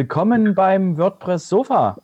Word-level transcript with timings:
Willkommen 0.00 0.54
beim 0.54 0.96
WordPress 0.96 1.50
Sofa. 1.50 1.98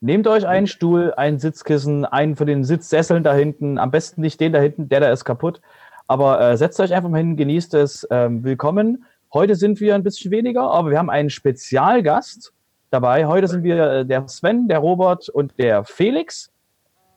Nehmt 0.00 0.28
euch 0.28 0.46
einen 0.46 0.68
Stuhl, 0.68 1.12
ein 1.16 1.40
Sitzkissen, 1.40 2.04
einen 2.04 2.36
von 2.36 2.46
den 2.46 2.62
Sitzsesseln 2.62 3.24
da 3.24 3.34
hinten, 3.34 3.78
am 3.78 3.90
besten 3.90 4.20
nicht 4.20 4.40
den 4.40 4.52
da 4.52 4.60
hinten, 4.60 4.88
der 4.88 5.00
da 5.00 5.10
ist 5.10 5.24
kaputt. 5.24 5.60
Aber 6.06 6.40
äh, 6.40 6.56
setzt 6.56 6.78
euch 6.78 6.94
einfach 6.94 7.08
mal 7.08 7.18
hin, 7.18 7.36
genießt 7.36 7.74
es. 7.74 8.06
Ähm, 8.12 8.44
willkommen. 8.44 9.06
Heute 9.34 9.56
sind 9.56 9.80
wir 9.80 9.96
ein 9.96 10.04
bisschen 10.04 10.30
weniger, 10.30 10.70
aber 10.70 10.90
wir 10.90 10.98
haben 10.98 11.10
einen 11.10 11.28
Spezialgast 11.28 12.52
dabei. 12.90 13.26
Heute 13.26 13.48
sind 13.48 13.64
wir 13.64 13.90
äh, 13.90 14.06
der 14.06 14.28
Sven, 14.28 14.68
der 14.68 14.78
Robert 14.78 15.28
und 15.28 15.58
der 15.58 15.82
Felix. 15.82 16.52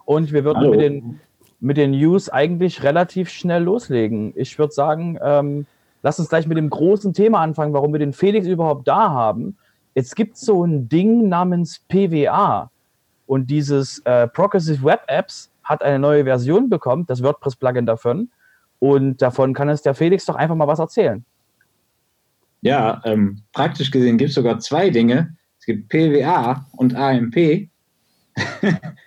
Und 0.05 0.33
wir 0.33 0.43
würden 0.43 0.71
mit 0.71 0.81
den, 0.81 1.19
mit 1.59 1.77
den 1.77 1.91
News 1.91 2.29
eigentlich 2.29 2.81
relativ 2.81 3.29
schnell 3.29 3.61
loslegen. 3.61 4.33
Ich 4.35 4.57
würde 4.57 4.73
sagen, 4.73 5.19
ähm, 5.21 5.67
lass 6.01 6.17
uns 6.17 6.29
gleich 6.29 6.47
mit 6.47 6.57
dem 6.57 6.71
großen 6.71 7.13
Thema 7.13 7.41
anfangen, 7.41 7.73
warum 7.73 7.93
wir 7.93 7.99
den 7.99 8.13
Felix 8.13 8.47
überhaupt 8.47 8.87
da 8.87 9.11
haben. 9.11 9.55
Jetzt 9.95 10.15
gibt 10.15 10.35
es 10.35 10.41
so 10.41 10.65
ein 10.65 10.87
Ding 10.89 11.29
namens 11.29 11.79
PWA. 11.87 12.71
Und 13.25 13.49
dieses 13.49 13.99
äh, 14.05 14.27
Progressive 14.27 14.83
Web 14.83 15.03
Apps 15.07 15.51
hat 15.63 15.83
eine 15.83 15.99
neue 15.99 16.23
Version 16.23 16.69
bekommen, 16.69 17.05
das 17.05 17.21
WordPress-Plugin 17.21 17.85
davon. 17.85 18.29
Und 18.79 19.21
davon 19.21 19.53
kann 19.53 19.69
uns 19.69 19.81
der 19.81 19.93
Felix 19.93 20.25
doch 20.25 20.35
einfach 20.35 20.55
mal 20.55 20.67
was 20.67 20.79
erzählen. 20.79 21.23
Ja, 22.61 23.01
ähm, 23.05 23.41
praktisch 23.53 23.91
gesehen 23.91 24.17
gibt 24.17 24.29
es 24.29 24.35
sogar 24.35 24.59
zwei 24.59 24.89
Dinge. 24.89 25.35
Es 25.59 25.65
gibt 25.65 25.89
PWA 25.89 26.65
und 26.73 26.95
AMP. 26.95 27.69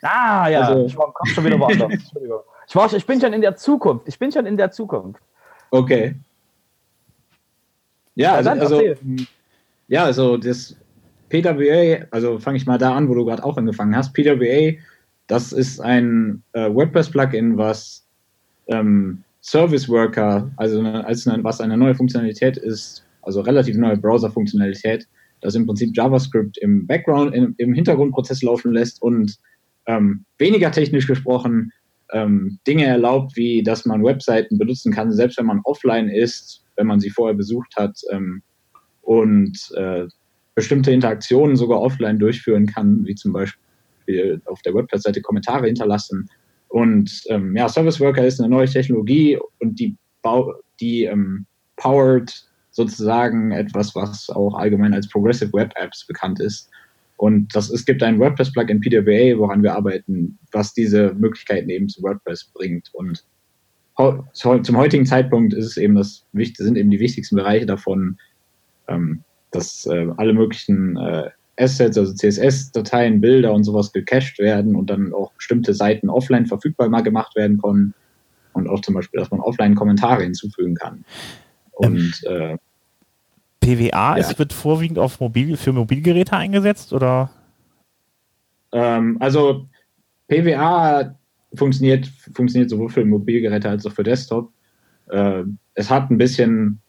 ah, 0.02 0.48
ja, 0.48 0.60
also, 0.60 0.86
ich 0.86 0.96
war, 0.96 1.12
schon 1.26 1.44
wieder 1.44 1.58
woanders. 1.58 1.92
Ich, 2.68 2.76
war, 2.76 2.90
ich 2.90 3.04
bin 3.04 3.20
schon 3.20 3.32
in 3.34 3.42
der 3.42 3.56
Zukunft. 3.56 4.08
Ich 4.08 4.18
bin 4.18 4.32
schon 4.32 4.46
in 4.46 4.56
der 4.56 4.70
Zukunft. 4.70 5.20
Okay. 5.70 6.14
Ja, 8.14 8.34
also, 8.34 8.50
also, 8.50 8.82
ja, 9.92 10.06
also 10.06 10.38
das 10.38 10.74
PWA, 11.28 12.06
also 12.10 12.38
fange 12.38 12.56
ich 12.56 12.64
mal 12.64 12.78
da 12.78 12.94
an, 12.94 13.10
wo 13.10 13.14
du 13.14 13.26
gerade 13.26 13.44
auch 13.44 13.58
angefangen 13.58 13.94
hast. 13.94 14.14
PWA, 14.14 14.72
das 15.26 15.52
ist 15.52 15.80
ein 15.80 16.42
äh, 16.54 16.72
WordPress-Plugin, 16.72 17.58
was 17.58 18.06
ähm, 18.68 19.22
Service 19.42 19.90
Worker, 19.90 20.50
also 20.56 20.78
eine, 20.78 21.04
als 21.04 21.28
eine, 21.28 21.44
was 21.44 21.60
eine 21.60 21.76
neue 21.76 21.94
Funktionalität 21.94 22.56
ist, 22.56 23.04
also 23.20 23.42
relativ 23.42 23.76
neue 23.76 23.98
Browser-Funktionalität, 23.98 25.06
das 25.42 25.56
im 25.56 25.66
Prinzip 25.66 25.94
JavaScript 25.94 26.56
im 26.58 26.86
Background, 26.86 27.34
im, 27.34 27.54
im 27.58 27.74
Hintergrundprozess 27.74 28.40
laufen 28.42 28.72
lässt 28.72 29.02
und 29.02 29.36
ähm, 29.84 30.24
weniger 30.38 30.72
technisch 30.72 31.06
gesprochen 31.06 31.70
ähm, 32.12 32.58
Dinge 32.66 32.86
erlaubt, 32.86 33.36
wie 33.36 33.62
dass 33.62 33.84
man 33.84 34.02
Webseiten 34.02 34.56
benutzen 34.56 34.90
kann, 34.90 35.12
selbst 35.12 35.36
wenn 35.36 35.46
man 35.46 35.60
offline 35.64 36.08
ist, 36.08 36.64
wenn 36.76 36.86
man 36.86 36.98
sie 36.98 37.10
vorher 37.10 37.36
besucht 37.36 37.74
hat 37.76 38.00
ähm, 38.10 38.42
und 39.02 39.58
äh, 39.76 40.06
bestimmte 40.54 40.90
Interaktionen 40.90 41.56
sogar 41.56 41.80
offline 41.80 42.18
durchführen 42.18 42.66
kann, 42.66 43.04
wie 43.06 43.14
zum 43.14 43.32
Beispiel 43.32 44.40
auf 44.46 44.62
der 44.62 44.74
Website-Seite 44.74 45.20
Kommentare 45.20 45.66
hinterlassen 45.66 46.28
und 46.72 47.24
ähm, 47.28 47.54
ja, 47.54 47.68
Service 47.68 48.00
Worker 48.00 48.26
ist 48.26 48.40
eine 48.40 48.48
neue 48.48 48.66
Technologie 48.66 49.38
und 49.60 49.78
die, 49.78 49.94
die 50.80 51.04
ähm, 51.04 51.44
powered 51.76 52.32
sozusagen 52.70 53.52
etwas, 53.52 53.94
was 53.94 54.30
auch 54.30 54.54
allgemein 54.54 54.94
als 54.94 55.06
Progressive 55.06 55.52
Web 55.52 55.74
Apps 55.76 56.06
bekannt 56.06 56.40
ist. 56.40 56.70
Und 57.18 57.54
das, 57.54 57.68
es 57.68 57.84
gibt 57.84 58.02
ein 58.02 58.18
WordPress-Plugin 58.18 58.80
PWA, 58.80 59.38
woran 59.38 59.62
wir 59.62 59.74
arbeiten, 59.74 60.38
was 60.52 60.72
diese 60.72 61.12
Möglichkeiten 61.12 61.68
eben 61.68 61.90
zu 61.90 62.02
WordPress 62.02 62.50
bringt. 62.54 62.88
Und 62.94 63.22
zum 64.32 64.76
heutigen 64.78 65.04
Zeitpunkt 65.04 65.52
ist 65.52 65.66
es 65.66 65.76
eben 65.76 65.94
das, 65.94 66.24
sind 66.32 66.78
eben 66.78 66.90
die 66.90 67.00
wichtigsten 67.00 67.36
Bereiche 67.36 67.66
davon, 67.66 68.16
ähm, 68.88 69.22
dass 69.50 69.86
äh, 69.86 70.08
alle 70.16 70.32
möglichen 70.32 70.96
äh, 70.96 71.30
Assets, 71.58 71.98
also 71.98 72.14
CSS-Dateien, 72.14 73.20
Bilder 73.20 73.52
und 73.52 73.64
sowas 73.64 73.92
gecached 73.92 74.38
werden 74.38 74.74
und 74.74 74.88
dann 74.90 75.12
auch 75.12 75.32
bestimmte 75.34 75.74
Seiten 75.74 76.08
offline 76.08 76.46
verfügbar 76.46 76.88
mal 76.88 77.02
gemacht 77.02 77.36
werden 77.36 77.60
können. 77.60 77.94
Und 78.54 78.68
auch 78.68 78.80
zum 78.80 78.94
Beispiel, 78.94 79.20
dass 79.20 79.30
man 79.30 79.40
offline 79.40 79.74
Kommentare 79.74 80.22
hinzufügen 80.22 80.74
kann. 80.74 81.04
Und 81.72 82.22
ähm, 82.26 82.58
äh, 83.62 83.76
PWA, 83.76 84.16
ja. 84.16 84.18
es 84.18 84.38
wird 84.38 84.52
vorwiegend 84.52 84.98
auf 84.98 85.20
Mobil, 85.20 85.56
für 85.56 85.72
Mobilgeräte 85.72 86.36
eingesetzt 86.36 86.92
oder? 86.92 87.30
Ähm, 88.72 89.16
also 89.20 89.66
PWA 90.28 91.14
funktioniert, 91.54 92.06
funktioniert 92.34 92.70
sowohl 92.70 92.88
für 92.88 93.04
Mobilgeräte 93.04 93.68
als 93.68 93.86
auch 93.86 93.92
für 93.92 94.02
Desktop. 94.02 94.50
Äh, 95.08 95.44
es 95.74 95.90
hat 95.90 96.10
ein 96.10 96.18
bisschen 96.18 96.80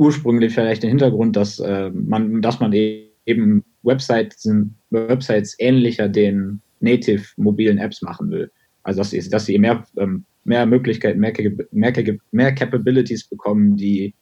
ursprünglich 0.00 0.54
vielleicht 0.54 0.82
den 0.82 0.88
Hintergrund, 0.88 1.36
dass 1.36 1.58
äh, 1.58 1.90
man, 1.90 2.40
dass 2.40 2.58
man 2.58 2.72
eben 2.72 3.62
Websites, 3.82 4.48
Websites 4.88 5.54
ähnlicher 5.58 6.08
den 6.08 6.62
native 6.80 7.22
mobilen 7.36 7.76
Apps 7.76 8.00
machen 8.00 8.30
will. 8.30 8.50
Also 8.82 9.00
dass 9.00 9.10
sie, 9.10 9.28
dass 9.28 9.44
sie 9.44 9.58
mehr, 9.58 9.84
ähm, 9.98 10.24
mehr 10.44 10.64
Möglichkeiten, 10.64 11.20
mehr, 11.20 11.34
mehr, 11.70 11.92
mehr 12.32 12.54
Capabilities 12.54 13.28
bekommen, 13.28 13.76
die 13.76 14.14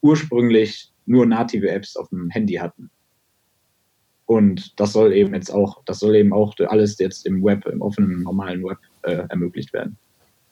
ursprünglich 0.00 0.90
nur 1.04 1.26
native 1.26 1.68
Apps 1.68 1.94
auf 1.96 2.08
dem 2.08 2.30
Handy 2.30 2.54
hatten. 2.54 2.90
Und 4.24 4.80
das 4.80 4.94
soll 4.94 5.12
eben 5.12 5.34
jetzt 5.34 5.50
auch, 5.50 5.82
das 5.84 6.00
soll 6.00 6.16
eben 6.16 6.32
auch 6.32 6.54
alles 6.68 6.98
jetzt 6.98 7.26
im 7.26 7.44
Web, 7.44 7.66
im 7.66 7.82
offenen, 7.82 8.22
normalen 8.22 8.64
Web 8.64 8.78
äh, 9.02 9.24
ermöglicht 9.28 9.74
werden. 9.74 9.98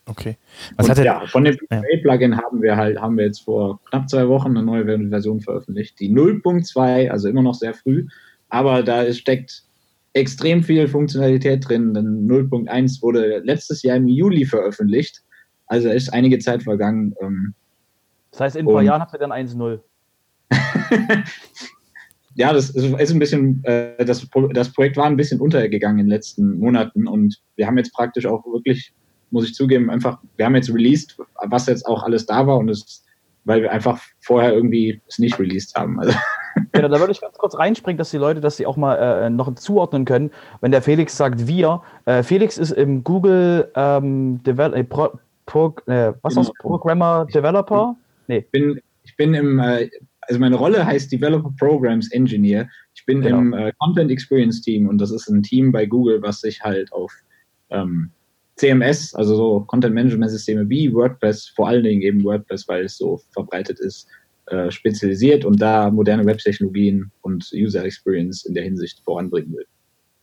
Okay. 0.08 0.36
Was 0.76 0.88
und, 0.88 1.04
ja, 1.04 1.26
von 1.26 1.44
dem 1.44 1.56
ja. 1.70 2.36
haben 2.36 2.62
wir 2.62 2.76
halt, 2.76 3.00
haben 3.00 3.16
wir 3.18 3.24
jetzt 3.24 3.40
vor 3.40 3.80
knapp 3.90 4.08
zwei 4.08 4.28
Wochen 4.28 4.56
eine 4.56 4.62
neue 4.62 4.84
Version 5.08 5.40
veröffentlicht. 5.40 5.98
Die 5.98 6.10
0.2, 6.10 7.10
also 7.10 7.28
immer 7.28 7.42
noch 7.42 7.54
sehr 7.54 7.74
früh, 7.74 8.06
aber 8.48 8.84
da 8.84 9.12
steckt 9.12 9.64
extrem 10.12 10.62
viel 10.62 10.86
Funktionalität 10.86 11.68
drin, 11.68 11.92
denn 11.92 12.28
0.1 12.28 13.02
wurde 13.02 13.40
letztes 13.44 13.82
Jahr 13.82 13.96
im 13.96 14.06
Juli 14.06 14.46
veröffentlicht. 14.46 15.22
Also 15.66 15.90
ist 15.90 16.12
einige 16.12 16.38
Zeit 16.38 16.62
vergangen. 16.62 17.14
Ähm, 17.20 17.54
das 18.30 18.40
heißt, 18.40 18.56
in 18.56 18.66
ein 18.66 18.72
paar 18.72 18.82
Jahren 18.82 19.00
habt 19.00 19.12
ihr 19.12 19.18
dann 19.18 19.32
1.0. 19.32 19.80
ja, 22.36 22.52
das 22.52 22.70
ist 22.70 23.12
ein 23.12 23.18
bisschen, 23.18 23.64
äh, 23.64 24.04
das, 24.04 24.26
das 24.52 24.72
Projekt 24.72 24.96
war 24.96 25.06
ein 25.06 25.16
bisschen 25.16 25.40
untergegangen 25.40 25.98
in 25.98 26.06
den 26.06 26.10
letzten 26.10 26.58
Monaten 26.58 27.08
und 27.08 27.40
wir 27.56 27.66
haben 27.66 27.76
jetzt 27.76 27.92
praktisch 27.92 28.26
auch 28.26 28.44
wirklich, 28.46 28.92
muss 29.30 29.48
ich 29.48 29.54
zugeben, 29.54 29.90
einfach, 29.90 30.18
wir 30.36 30.46
haben 30.46 30.54
jetzt 30.54 30.72
released, 30.72 31.18
was 31.48 31.66
jetzt 31.66 31.86
auch 31.86 32.02
alles 32.02 32.26
da 32.26 32.46
war 32.46 32.58
und 32.58 32.68
es, 32.68 33.04
weil 33.44 33.62
wir 33.62 33.72
einfach 33.72 34.00
vorher 34.20 34.52
irgendwie 34.52 35.00
es 35.08 35.18
nicht 35.18 35.38
released 35.38 35.74
haben. 35.74 36.00
Also 36.00 36.14
Genau, 36.72 36.88
da 36.88 36.98
würde 36.98 37.12
ich 37.12 37.20
ganz 37.20 37.36
kurz 37.36 37.56
reinspringen, 37.56 37.98
dass 37.98 38.10
die 38.10 38.16
Leute, 38.16 38.40
dass 38.40 38.56
sie 38.56 38.66
auch 38.66 38.76
mal 38.76 38.94
äh, 38.96 39.30
noch 39.30 39.54
zuordnen 39.56 40.04
können, 40.04 40.30
wenn 40.60 40.70
der 40.70 40.82
Felix 40.82 41.16
sagt 41.16 41.46
wir. 41.46 41.82
Äh, 42.06 42.22
Felix 42.22 42.56
ist 42.58 42.70
im 42.70 43.04
Google 43.04 43.70
ähm, 43.74 44.42
Devel 44.42 44.74
äh, 44.74 44.84
Pro, 44.84 45.18
Pro, 45.44 45.74
äh, 45.86 46.12
was 46.22 46.34
genau. 46.34 46.50
Programmer 46.60 47.26
Developer? 47.32 47.96
Nee. 48.26 48.38
Ich 48.38 48.50
bin, 48.50 48.80
ich 49.04 49.16
bin 49.16 49.34
im, 49.34 49.58
äh, 49.58 49.88
also 50.22 50.40
meine 50.40 50.56
Rolle 50.56 50.84
heißt 50.84 51.12
Developer 51.12 51.52
Programs 51.58 52.10
Engineer. 52.12 52.68
Ich 52.94 53.04
bin 53.04 53.20
genau. 53.20 53.38
im 53.38 53.52
äh, 53.52 53.72
Content 53.78 54.10
Experience 54.10 54.62
Team 54.62 54.88
und 54.88 54.98
das 54.98 55.10
ist 55.10 55.28
ein 55.28 55.42
Team 55.42 55.72
bei 55.72 55.86
Google, 55.86 56.22
was 56.22 56.40
sich 56.40 56.62
halt 56.62 56.92
auf 56.92 57.12
ähm, 57.70 58.10
CMS, 58.56 59.14
also 59.14 59.36
so 59.36 59.60
Content 59.60 59.94
Management 59.94 60.30
Systeme 60.30 60.68
wie 60.68 60.92
WordPress, 60.92 61.48
vor 61.54 61.68
allen 61.68 61.84
Dingen 61.84 62.02
eben 62.02 62.24
WordPress, 62.24 62.66
weil 62.68 62.84
es 62.84 62.96
so 62.96 63.20
verbreitet 63.32 63.78
ist, 63.80 64.08
äh, 64.46 64.70
spezialisiert 64.70 65.44
und 65.44 65.60
da 65.60 65.90
moderne 65.90 66.24
Web-Technologien 66.24 67.10
und 67.22 67.48
User 67.52 67.84
Experience 67.84 68.44
in 68.44 68.54
der 68.54 68.64
Hinsicht 68.64 69.00
voranbringen 69.04 69.52
will. 69.52 69.66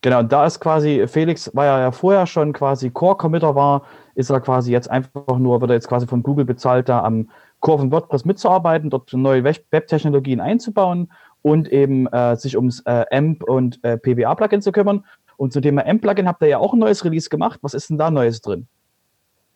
Genau, 0.01 0.21
da 0.21 0.45
ist 0.45 0.59
quasi, 0.59 1.05
Felix, 1.07 1.49
weil 1.53 1.67
er 1.67 1.79
ja 1.79 1.91
vorher 1.91 2.27
schon 2.27 2.51
quasi 2.51 2.89
Core-Committer 2.89 3.55
war, 3.55 3.83
ist 4.15 4.29
er 4.29 4.41
quasi 4.41 4.71
jetzt 4.71 4.91
einfach 4.91 5.37
nur, 5.37 5.61
wird 5.61 5.71
er 5.71 5.75
jetzt 5.75 5.87
quasi 5.87 6.07
von 6.07 6.23
Google 6.23 6.43
bezahlt, 6.43 6.89
da 6.89 7.03
am 7.03 7.29
Core 7.61 7.79
von 7.79 7.91
WordPress 7.91 8.25
mitzuarbeiten, 8.25 8.89
dort 8.89 9.13
neue 9.13 9.45
Web-Technologien 9.45 10.41
einzubauen 10.41 11.09
und 11.41 11.71
eben 11.71 12.07
äh, 12.07 12.35
sich 12.35 12.57
ums 12.57 12.81
äh, 12.85 13.05
AMP 13.11 13.43
und 13.43 13.81
äh, 13.83 13.97
PWA-Plugin 13.97 14.61
zu 14.61 14.73
kümmern. 14.73 15.05
Und 15.43 15.51
zu 15.51 15.59
dem 15.59 15.77
AMP-Plugin 15.77 16.25
habt 16.25 16.41
ihr 16.41 16.47
ja 16.47 16.57
auch 16.57 16.71
ein 16.71 16.79
neues 16.79 17.03
Release 17.03 17.27
gemacht. 17.27 17.59
Was 17.63 17.73
ist 17.73 17.89
denn 17.89 17.97
da 17.97 18.09
Neues 18.09 18.39
drin? 18.39 18.65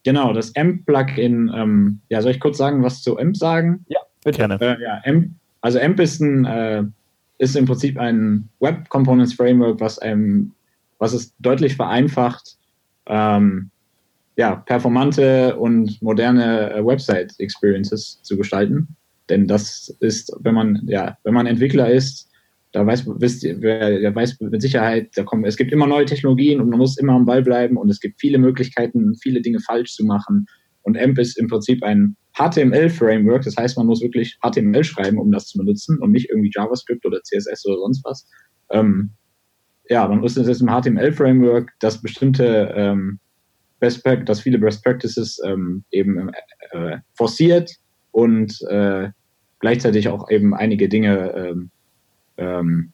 Genau, 0.04 0.34
das 0.34 0.54
AMP-Plugin, 0.54 1.50
ähm, 1.56 2.02
ja, 2.10 2.22
soll 2.22 2.32
ich 2.32 2.42
kurz 2.42 2.58
sagen, 2.58 2.84
was 2.84 3.02
zu 3.02 3.18
AMP 3.18 3.38
sagen? 3.38 3.86
Ja. 3.88 4.02
Bitte. 4.22 4.40
Gerne. 4.40 4.60
Äh, 4.60 4.84
ja, 4.84 5.02
AMP, 5.06 5.30
also 5.62 5.80
AMP 5.80 6.02
ist, 6.02 6.20
ein, 6.20 6.44
äh, 6.44 6.84
ist 7.38 7.56
im 7.56 7.68
Prinzip 7.68 7.98
ein 7.98 8.50
Web 8.60 8.90
Components 8.90 9.34
Framework, 9.34 9.80
was 9.80 9.98
einem, 9.98 10.52
was 11.00 11.14
es 11.14 11.34
deutlich 11.40 11.78
vereinfacht, 11.78 12.58
ähm, 13.06 13.70
ja, 14.36 14.58
performante 14.58 15.56
und 15.56 16.02
moderne 16.02 16.74
äh, 16.74 16.86
Website 16.86 17.34
Experiences 17.40 18.20
zu 18.24 18.36
gestalten. 18.36 18.90
Denn 19.30 19.48
das 19.48 19.96
ist, 20.02 20.36
wenn 20.42 20.54
man, 20.54 20.82
ja, 20.86 21.18
wenn 21.24 21.34
man 21.34 21.48
Entwickler 21.48 21.90
ist, 21.90 22.30
da 22.72 22.86
weiß, 22.86 23.06
wisst 23.20 23.44
ihr, 23.44 23.62
wer, 23.62 24.14
weiß 24.14 24.40
mit 24.42 24.62
Sicherheit, 24.62 25.10
da 25.16 25.24
kommen, 25.24 25.46
es 25.46 25.58
gibt 25.58 25.72
immer 25.72 25.88
neue 25.88 26.06
Technologien 26.06 26.60
und 26.60 26.70
man 26.70 26.80
muss 26.80 26.98
immer 26.98 27.14
am 27.14 27.26
Ball 27.26 27.42
bleiben 27.42 27.78
und 27.78 27.90
es 27.90 28.00
gibt 28.00 28.20
viele 28.20 28.38
Möglichkeiten, 28.38 29.16
viele 29.16 29.42
Dinge 29.42 29.60
falsch 29.60 29.94
zu 29.94 30.06
machen 30.06 30.46
Und 30.84 30.98
AMP 30.98 31.20
ist 31.20 31.38
im 31.38 31.48
Prinzip 31.48 31.84
ein 31.84 32.16
HTML-Framework. 32.38 33.44
Das 33.44 33.58
heißt, 33.58 33.78
man 33.78 33.88
muss 33.88 34.02
wirklich 34.02 34.38
HTML 34.42 34.84
schreiben, 34.84 35.18
um 35.18 35.32
das 35.32 35.48
zu 35.48 35.58
benutzen 35.58 35.98
und 36.00 36.12
nicht 36.12 36.30
irgendwie 36.30 36.52
JavaScript 36.54 37.06
oder 37.06 37.22
CSS 37.24 37.66
oder 37.66 37.78
sonst 37.80 38.04
was. 38.06 38.28
Ähm, 38.70 39.12
ja, 39.90 40.08
man 40.08 40.24
ist 40.24 40.38
jetzt 40.38 40.62
im 40.62 40.68
HTML-Framework, 40.68 41.72
das 41.80 42.02
bestimmte 42.02 42.74
ähm, 42.76 43.20
Best 43.80 44.04
dass 44.26 44.42
viele 44.42 44.58
Best 44.58 44.84
Practices 44.84 45.40
ähm, 45.46 45.84
eben 45.92 46.32
äh, 46.72 46.98
forciert 47.16 47.72
und 48.12 48.58
äh, 48.70 49.10
gleichzeitig 49.60 50.10
auch 50.10 50.30
eben 50.30 50.54
einige 50.54 50.90
Dinge 50.90 51.34
ähm, 52.38 52.94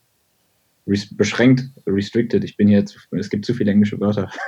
ähm, 0.85 0.97
beschränkt, 1.17 1.63
restricted. 1.87 2.43
Ich 2.43 2.57
bin 2.57 2.67
hier, 2.67 2.85
zu, 2.85 2.99
es 3.11 3.29
gibt 3.29 3.45
zu 3.45 3.53
viele 3.53 3.71
englische 3.71 3.99
Wörter. 3.99 4.29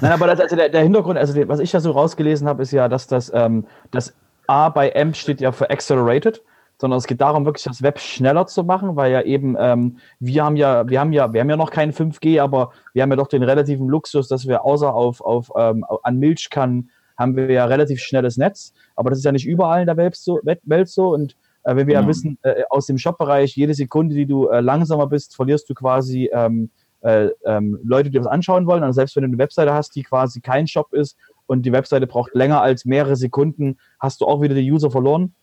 Nein, 0.00 0.12
aber 0.12 0.26
das, 0.28 0.40
also 0.40 0.56
der, 0.56 0.68
der, 0.68 0.82
Hintergrund, 0.82 1.18
also 1.18 1.34
was 1.48 1.60
ich 1.60 1.70
da 1.70 1.80
so 1.80 1.90
rausgelesen 1.90 2.46
habe, 2.46 2.62
ist 2.62 2.72
ja, 2.72 2.88
dass 2.88 3.06
das, 3.06 3.32
ähm, 3.34 3.66
das 3.90 4.14
A 4.46 4.68
bei 4.68 4.94
AMP 4.94 5.16
steht 5.16 5.40
ja 5.40 5.52
für 5.52 5.68
Accelerated, 5.70 6.42
sondern 6.80 6.98
es 6.98 7.06
geht 7.06 7.20
darum, 7.20 7.44
wirklich 7.44 7.64
das 7.64 7.82
Web 7.82 7.98
schneller 7.98 8.46
zu 8.46 8.62
machen, 8.62 8.94
weil 8.94 9.10
ja 9.10 9.22
eben, 9.22 9.56
ähm, 9.58 9.98
wir 10.20 10.44
haben 10.44 10.56
ja, 10.56 10.88
wir 10.88 11.00
haben 11.00 11.12
ja, 11.12 11.32
wir 11.32 11.40
haben 11.40 11.50
ja 11.50 11.56
noch 11.56 11.70
kein 11.70 11.92
5G, 11.92 12.40
aber 12.40 12.72
wir 12.94 13.02
haben 13.02 13.10
ja 13.10 13.16
doch 13.16 13.26
den 13.26 13.42
relativen 13.42 13.88
Luxus, 13.88 14.28
dass 14.28 14.46
wir 14.46 14.64
außer 14.64 14.94
auf, 14.94 15.20
auf 15.20 15.50
ähm, 15.56 15.84
an 16.02 16.18
Milchkannen 16.18 16.90
haben 17.18 17.34
wir 17.34 17.50
ja 17.50 17.64
relativ 17.64 18.00
schnelles 18.00 18.36
Netz, 18.36 18.72
aber 18.94 19.10
das 19.10 19.18
ist 19.18 19.24
ja 19.24 19.32
nicht 19.32 19.46
überall 19.46 19.80
in 19.80 19.86
der 19.86 19.96
Welt 19.96 20.14
so, 20.14 20.40
Welt 20.44 20.88
so 20.88 21.12
und 21.12 21.36
äh, 21.68 21.76
wenn 21.76 21.86
wir 21.86 21.94
ja, 21.94 22.00
ja 22.00 22.08
wissen, 22.08 22.38
äh, 22.42 22.62
aus 22.70 22.86
dem 22.86 22.98
Shop-Bereich, 22.98 23.54
jede 23.54 23.74
Sekunde, 23.74 24.14
die 24.14 24.26
du 24.26 24.48
äh, 24.48 24.60
langsamer 24.60 25.06
bist, 25.06 25.36
verlierst 25.36 25.68
du 25.68 25.74
quasi 25.74 26.30
ähm, 26.32 26.70
äh, 27.02 27.28
ähm, 27.44 27.78
Leute, 27.84 28.10
die 28.10 28.18
was 28.18 28.26
anschauen 28.26 28.66
wollen. 28.66 28.82
Also 28.82 28.96
selbst 28.96 29.16
wenn 29.16 29.22
du 29.22 29.28
eine 29.28 29.38
Webseite 29.38 29.74
hast, 29.74 29.94
die 29.94 30.02
quasi 30.02 30.40
kein 30.40 30.66
Shop 30.66 30.92
ist 30.92 31.16
und 31.46 31.62
die 31.66 31.72
Webseite 31.72 32.06
braucht 32.06 32.34
länger 32.34 32.62
als 32.62 32.84
mehrere 32.84 33.16
Sekunden, 33.16 33.78
hast 34.00 34.20
du 34.20 34.26
auch 34.26 34.40
wieder 34.40 34.54
die 34.54 34.70
User 34.70 34.90
verloren. 34.90 35.34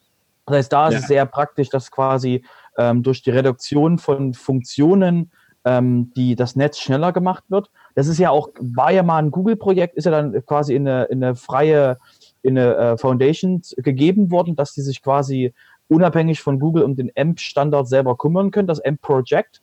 Das 0.48 0.57
heißt, 0.57 0.74
da 0.74 0.88
ist 0.88 0.94
ja. 0.94 1.00
es 1.00 1.07
sehr 1.07 1.25
praktisch, 1.25 1.69
dass 1.69 1.92
quasi 1.92 2.44
ähm, 2.77 3.04
durch 3.04 3.22
die 3.22 3.31
Reduktion 3.31 4.00
von 4.00 4.33
Funktionen 4.33 5.31
ähm, 5.66 6.12
die 6.16 6.36
das 6.36 6.56
Netz 6.56 6.77
schneller 6.77 7.12
gemacht 7.12 7.44
wird. 7.50 7.72
Das 7.95 8.07
ist 8.07 8.19
ja 8.19 8.30
auch, 8.30 8.50
war 8.60 8.92
ja 8.92 9.01
mal 9.01 9.18
ein 9.18 9.31
Google-Projekt, 9.31 9.95
ist 9.95 10.06
ja 10.06 10.12
dann 10.12 10.45
quasi 10.45 10.75
in 10.75 10.88
eine, 10.88 11.06
in 11.06 11.24
eine 11.24 11.36
freie 11.36 11.98
in 12.44 12.57
eine 12.57 12.75
äh, 12.75 12.98
Foundation 12.98 13.63
gegeben 13.77 14.30
worden, 14.30 14.56
dass 14.56 14.74
die 14.74 14.81
sich 14.81 15.01
quasi 15.01 15.54
unabhängig 15.87 16.41
von 16.41 16.59
Google 16.59 16.83
um 16.83 16.95
den 16.95 17.11
AMP-Standard 17.15 17.87
selber 17.87 18.17
kümmern 18.17 18.51
können, 18.51 18.67
das 18.67 18.83
AMP-Project. 18.83 19.61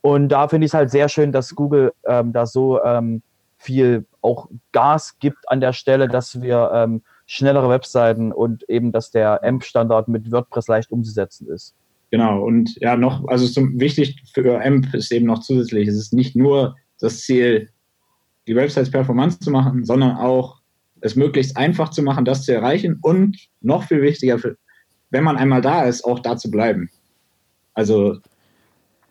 Und 0.00 0.28
da 0.30 0.48
finde 0.48 0.64
ich 0.64 0.70
es 0.70 0.74
halt 0.74 0.90
sehr 0.90 1.08
schön, 1.08 1.32
dass 1.32 1.54
Google 1.54 1.92
ähm, 2.06 2.32
da 2.32 2.46
so 2.46 2.82
ähm, 2.82 3.22
viel 3.58 4.06
auch 4.22 4.48
Gas 4.72 5.18
gibt 5.18 5.48
an 5.48 5.60
der 5.60 5.72
Stelle, 5.72 6.08
dass 6.08 6.40
wir 6.40 6.70
ähm, 6.74 7.02
schnellere 7.26 7.68
Webseiten 7.68 8.32
und 8.32 8.68
eben, 8.68 8.92
dass 8.92 9.10
der 9.10 9.44
AMP-Standard 9.44 10.08
mit 10.08 10.32
WordPress 10.32 10.68
leicht 10.68 10.90
umzusetzen 10.90 11.48
ist. 11.48 11.74
Genau, 12.10 12.42
und 12.42 12.74
ja, 12.80 12.96
noch, 12.96 13.28
also 13.28 13.46
zum, 13.46 13.78
wichtig 13.78 14.20
für 14.34 14.60
AMP 14.60 14.94
ist 14.94 15.12
eben 15.12 15.26
noch 15.26 15.40
zusätzlich, 15.40 15.86
es 15.86 15.94
ist 15.94 16.12
nicht 16.12 16.34
nur 16.34 16.76
das 16.98 17.20
Ziel, 17.20 17.68
die 18.48 18.56
Websites 18.56 18.90
performance 18.90 19.38
zu 19.38 19.50
machen, 19.50 19.84
sondern 19.84 20.16
auch 20.16 20.60
es 21.02 21.14
möglichst 21.14 21.56
einfach 21.56 21.90
zu 21.90 22.02
machen, 22.02 22.24
das 22.24 22.44
zu 22.44 22.52
erreichen 22.52 22.98
und 23.00 23.36
noch 23.60 23.84
viel 23.84 24.02
wichtiger 24.02 24.38
für, 24.38 24.56
wenn 25.10 25.24
man 25.24 25.36
einmal 25.36 25.60
da 25.60 25.84
ist, 25.84 26.04
auch 26.04 26.18
da 26.18 26.36
zu 26.36 26.50
bleiben. 26.50 26.90
Also, 27.74 28.18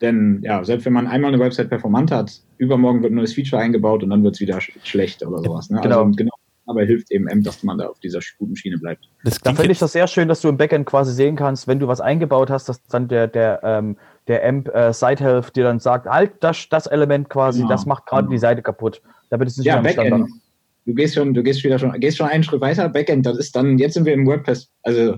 denn 0.01 0.41
ja, 0.43 0.63
selbst 0.63 0.85
wenn 0.85 0.93
man 0.93 1.07
einmal 1.07 1.33
eine 1.33 1.43
Website 1.43 1.69
performant 1.69 2.11
hat, 2.11 2.41
übermorgen 2.57 3.01
wird 3.01 3.11
ein 3.11 3.15
neues 3.15 3.33
Feature 3.33 3.61
eingebaut 3.61 4.03
und 4.03 4.09
dann 4.09 4.23
wird 4.23 4.35
es 4.35 4.41
wieder 4.41 4.59
sch 4.61 4.71
schlecht 4.83 5.25
oder 5.25 5.39
sowas. 5.39 5.69
Ne? 5.69 5.79
Genau. 5.81 6.03
Also, 6.03 6.11
genau. 6.15 6.31
Aber 6.65 6.83
hilft 6.83 7.11
eben, 7.11 7.27
M, 7.27 7.41
dass 7.41 7.63
man 7.63 7.79
da 7.79 7.87
auf 7.87 7.99
dieser 7.99 8.19
guten 8.37 8.55
Schiene 8.55 8.77
bleibt. 8.77 9.09
Das 9.23 9.39
dann 9.39 9.55
finde 9.55 9.71
ich 9.71 9.79
das 9.79 9.91
sehr 9.91 10.05
schön, 10.05 10.27
dass 10.27 10.41
du 10.41 10.49
im 10.49 10.57
Backend 10.57 10.85
quasi 10.85 11.11
sehen 11.13 11.35
kannst, 11.35 11.67
wenn 11.67 11.79
du 11.79 11.87
was 11.87 11.99
eingebaut 11.99 12.51
hast, 12.51 12.69
dass 12.69 12.83
dann 12.83 13.07
der, 13.07 13.27
der, 13.27 13.61
ähm, 13.63 13.97
der 14.27 14.47
AMP 14.47 14.67
äh, 14.67 14.93
Site 14.93 15.41
dir 15.55 15.63
dann 15.63 15.79
sagt, 15.79 16.05
halt, 16.05 16.33
das, 16.41 16.69
das 16.69 16.85
Element 16.85 17.27
quasi, 17.27 17.61
genau. 17.61 17.71
das 17.71 17.87
macht 17.87 18.05
gerade 18.05 18.25
genau. 18.25 18.33
die 18.33 18.37
Seite 18.37 18.61
kaputt. 18.61 19.01
Damit 19.31 19.47
ist 19.47 19.53
es 19.53 19.57
nicht 19.59 19.67
ja, 19.67 19.81
Backend. 19.81 20.29
Du 20.85 20.93
gehst 20.93 21.15
schon, 21.15 21.33
du 21.33 21.41
gehst 21.41 21.63
wieder 21.63 21.79
schon, 21.79 21.91
gehst 21.99 22.17
schon 22.17 22.27
einen 22.27 22.43
Schritt 22.43 22.61
weiter. 22.61 22.87
Backend, 22.87 23.25
das 23.25 23.37
ist 23.37 23.55
dann, 23.55 23.79
jetzt 23.79 23.95
sind 23.95 24.05
wir 24.05 24.13
im 24.13 24.27
WordPress, 24.27 24.69
also 24.83 25.17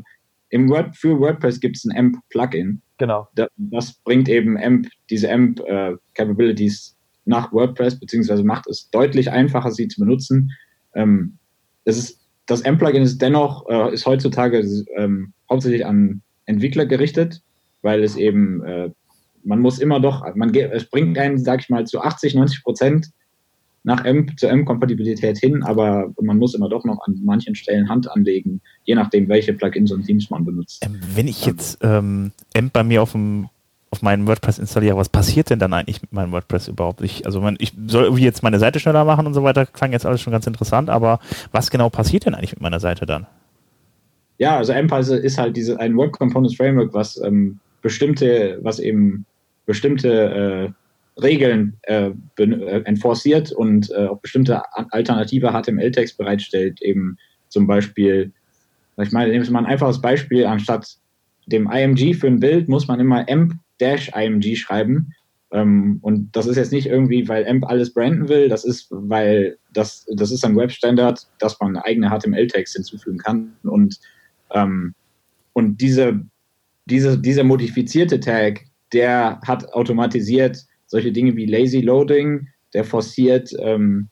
im 0.51 0.69
Word, 0.69 0.95
für 0.95 1.19
WordPress 1.19 1.59
gibt 1.59 1.77
es 1.77 1.85
ein 1.85 1.97
AMP-Plugin. 1.97 2.81
Genau. 2.97 3.27
Das, 3.35 3.49
das, 3.57 3.93
bringt 3.93 4.29
eben 4.29 4.57
AMP, 4.57 4.87
diese 5.09 5.31
AMP-Capabilities 5.31 6.95
äh, 6.95 7.29
nach 7.29 7.51
WordPress, 7.51 7.99
beziehungsweise 7.99 8.43
macht 8.43 8.67
es 8.67 8.89
deutlich 8.91 9.31
einfacher, 9.31 9.71
sie 9.71 9.87
zu 9.87 10.01
benutzen. 10.01 10.51
Ähm, 10.93 11.37
das 11.85 11.97
ist, 11.97 12.19
das 12.45 12.63
AMP-Plugin 12.63 13.01
ist 13.01 13.21
dennoch, 13.21 13.67
äh, 13.69 13.93
ist 13.93 14.05
heutzutage 14.05 14.63
ähm, 14.97 15.33
hauptsächlich 15.49 15.85
an 15.85 16.21
Entwickler 16.45 16.85
gerichtet, 16.85 17.41
weil 17.81 18.03
es 18.03 18.17
eben, 18.17 18.63
äh, 18.65 18.91
man 19.43 19.59
muss 19.59 19.79
immer 19.79 19.99
doch, 19.99 20.23
man 20.35 20.53
es 20.53 20.85
bringt 20.85 21.17
einen, 21.17 21.39
sag 21.39 21.61
ich 21.61 21.69
mal, 21.69 21.87
zu 21.87 22.01
80, 22.01 22.35
90 22.35 22.63
Prozent 22.63 23.07
nach 23.83 24.05
M 24.05 24.27
zur 24.37 24.49
M-Kompatibilität 24.49 25.37
hin, 25.37 25.63
aber 25.63 26.13
man 26.21 26.37
muss 26.37 26.53
immer 26.53 26.69
doch 26.69 26.85
noch 26.85 26.99
an 27.05 27.19
manchen 27.23 27.55
Stellen 27.55 27.89
Hand 27.89 28.09
anlegen, 28.11 28.61
je 28.83 28.95
nachdem, 28.95 29.27
welche 29.27 29.53
Plugins 29.53 29.91
und 29.91 30.05
Themes 30.05 30.29
man 30.29 30.45
benutzt. 30.45 30.85
Ähm, 30.85 30.99
wenn 31.15 31.27
ich 31.27 31.45
jetzt 31.45 31.79
ähm, 31.81 32.31
M 32.53 32.69
bei 32.71 32.83
mir 32.83 33.01
auf 33.01 33.13
dem 33.13 33.49
auf 33.93 34.01
meinem 34.01 34.25
WordPress 34.25 34.57
installiere, 34.57 34.95
was 34.95 35.09
passiert 35.09 35.49
denn 35.49 35.59
dann 35.59 35.73
eigentlich 35.73 36.01
mit 36.01 36.13
meinem 36.13 36.31
WordPress 36.31 36.69
überhaupt? 36.69 37.01
Ich, 37.01 37.25
also 37.25 37.41
man, 37.41 37.57
ich 37.59 37.73
soll 37.87 38.05
irgendwie 38.05 38.23
jetzt 38.23 38.41
meine 38.41 38.57
Seite 38.57 38.79
schneller 38.79 39.03
machen 39.03 39.27
und 39.27 39.33
so 39.33 39.43
weiter, 39.43 39.65
klang 39.65 39.91
jetzt 39.91 40.05
alles 40.05 40.21
schon 40.21 40.31
ganz 40.31 40.47
interessant, 40.47 40.89
aber 40.89 41.19
was 41.51 41.69
genau 41.69 41.89
passiert 41.89 42.25
denn 42.25 42.33
eigentlich 42.33 42.53
mit 42.53 42.61
meiner 42.61 42.79
Seite 42.79 43.05
dann? 43.05 43.27
Ja, 44.37 44.55
also 44.57 44.71
AMP 44.71 44.93
ist 44.93 45.37
halt 45.37 45.57
diese, 45.57 45.77
ein 45.77 45.97
Web 45.97 46.13
Components 46.13 46.55
Framework, 46.55 46.93
was 46.93 47.21
ähm, 47.21 47.59
bestimmte, 47.81 48.59
was 48.61 48.79
eben 48.79 49.25
bestimmte 49.65 50.09
äh, 50.69 50.71
Regeln 51.21 51.77
äh, 51.83 52.11
äh, 52.37 52.81
enforciert 52.85 53.51
und 53.51 53.91
äh, 53.91 54.07
auch 54.07 54.19
bestimmte 54.19 54.61
alternative 54.91 55.51
HTML-Text 55.51 56.17
bereitstellt, 56.17 56.81
eben 56.81 57.17
zum 57.49 57.67
Beispiel, 57.67 58.31
ich 58.97 59.11
meine, 59.11 59.31
nehmen 59.31 59.45
wir 59.45 59.51
mal 59.51 59.59
ein 59.59 59.65
einfaches 59.65 60.01
Beispiel, 60.01 60.45
anstatt 60.45 60.97
dem 61.47 61.69
IMG 61.69 62.13
für 62.13 62.27
ein 62.27 62.39
Bild 62.39 62.69
muss 62.69 62.87
man 62.87 62.99
immer 62.99 63.25
AMP-IMG 63.27 64.55
schreiben. 64.55 65.13
Ähm, 65.51 65.99
und 66.01 66.33
das 66.35 66.47
ist 66.47 66.55
jetzt 66.55 66.71
nicht 66.71 66.87
irgendwie, 66.87 67.27
weil 67.27 67.45
AMP 67.45 67.65
alles 67.65 67.93
branden 67.93 68.29
will, 68.29 68.47
das 68.47 68.63
ist, 68.63 68.87
weil 68.89 69.57
das, 69.73 70.05
das 70.15 70.31
ist 70.31 70.45
ein 70.45 70.55
Web-Standard, 70.55 71.27
dass 71.39 71.59
man 71.59 71.75
eigene 71.77 72.09
HTML-Text 72.09 72.75
hinzufügen 72.75 73.17
kann. 73.17 73.53
Und, 73.63 73.99
ähm, 74.53 74.93
und 75.51 75.81
diese, 75.81 76.21
diese, 76.85 77.19
dieser 77.19 77.43
modifizierte 77.43 78.19
Tag, 78.21 78.61
der 78.93 79.41
hat 79.45 79.73
automatisiert 79.73 80.65
solche 80.91 81.13
Dinge 81.13 81.37
wie 81.37 81.45
Lazy 81.45 81.79
Loading, 81.79 82.49
der 82.73 82.83
forciert, 82.83 83.51
ähm, 83.59 84.09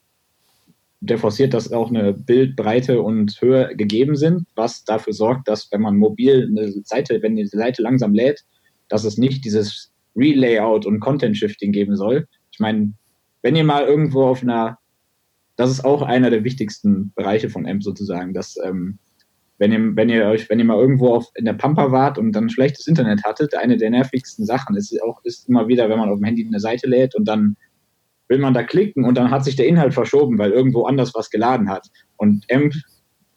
der 1.01 1.17
forciert, 1.17 1.53
dass 1.53 1.71
auch 1.73 1.89
eine 1.89 2.13
Bildbreite 2.13 3.01
und 3.01 3.39
Höhe 3.41 3.75
gegeben 3.75 4.15
sind, 4.15 4.47
was 4.55 4.85
dafür 4.85 5.11
sorgt, 5.11 5.49
dass 5.49 5.69
wenn 5.71 5.81
man 5.81 5.97
mobil 5.97 6.47
eine 6.49 6.71
Seite, 6.85 7.21
wenn 7.21 7.35
die 7.35 7.45
Seite 7.45 7.81
langsam 7.81 8.13
lädt, 8.13 8.45
dass 8.87 9.03
es 9.03 9.17
nicht 9.17 9.43
dieses 9.43 9.91
Relayout 10.15 10.85
und 10.85 11.01
Content 11.01 11.37
Shifting 11.37 11.73
geben 11.73 11.97
soll. 11.97 12.27
Ich 12.51 12.59
meine, 12.59 12.93
wenn 13.41 13.57
ihr 13.57 13.65
mal 13.65 13.85
irgendwo 13.85 14.23
auf 14.23 14.41
einer, 14.41 14.79
das 15.57 15.69
ist 15.69 15.83
auch 15.83 16.01
einer 16.01 16.29
der 16.29 16.45
wichtigsten 16.45 17.11
Bereiche 17.13 17.49
von 17.49 17.65
AMP 17.65 17.83
sozusagen, 17.83 18.33
dass 18.33 18.57
ähm, 18.63 18.99
wenn 19.59 19.73
ihr, 19.73 19.95
wenn 19.95 20.09
ihr 20.09 20.25
euch, 20.25 20.49
wenn 20.49 20.57
ihr 20.57 20.65
mal 20.65 20.79
irgendwo 20.79 21.13
auf, 21.13 21.27
in 21.35 21.43
der 21.45 21.53
Pampa 21.53 21.91
wart 21.91 22.17
und 22.17 22.31
dann 22.31 22.49
schlechtes 22.49 22.87
Internet 22.87 23.23
hattet, 23.25 23.55
eine 23.55 23.77
der 23.77 23.89
nervigsten 23.89 24.45
Sachen 24.45 24.75
ist 24.77 24.97
auch, 25.03 25.19
ist 25.25 25.49
immer 25.49 25.67
wieder, 25.67 25.89
wenn 25.89 25.99
man 25.99 26.09
auf 26.09 26.17
dem 26.17 26.23
Handy 26.23 26.47
eine 26.47 26.61
Seite 26.61 26.87
lädt 26.87 27.13
und 27.13 27.27
dann 27.27 27.57
will 28.29 28.39
man 28.39 28.53
da 28.53 28.63
klicken 28.63 29.03
und 29.03 29.17
dann 29.17 29.31
hat 29.31 29.43
sich 29.43 29.57
der 29.57 29.67
Inhalt 29.67 29.93
verschoben, 29.93 30.37
weil 30.37 30.51
irgendwo 30.51 30.85
anders 30.85 31.13
was 31.13 31.29
geladen 31.29 31.69
hat. 31.69 31.87
Und 32.15 32.45
AMP, 32.49 32.73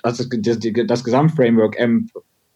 also 0.02 0.24
das, 0.30 0.58
das 0.86 1.04
Gesamtframework 1.04 1.80
AMP 1.80 2.10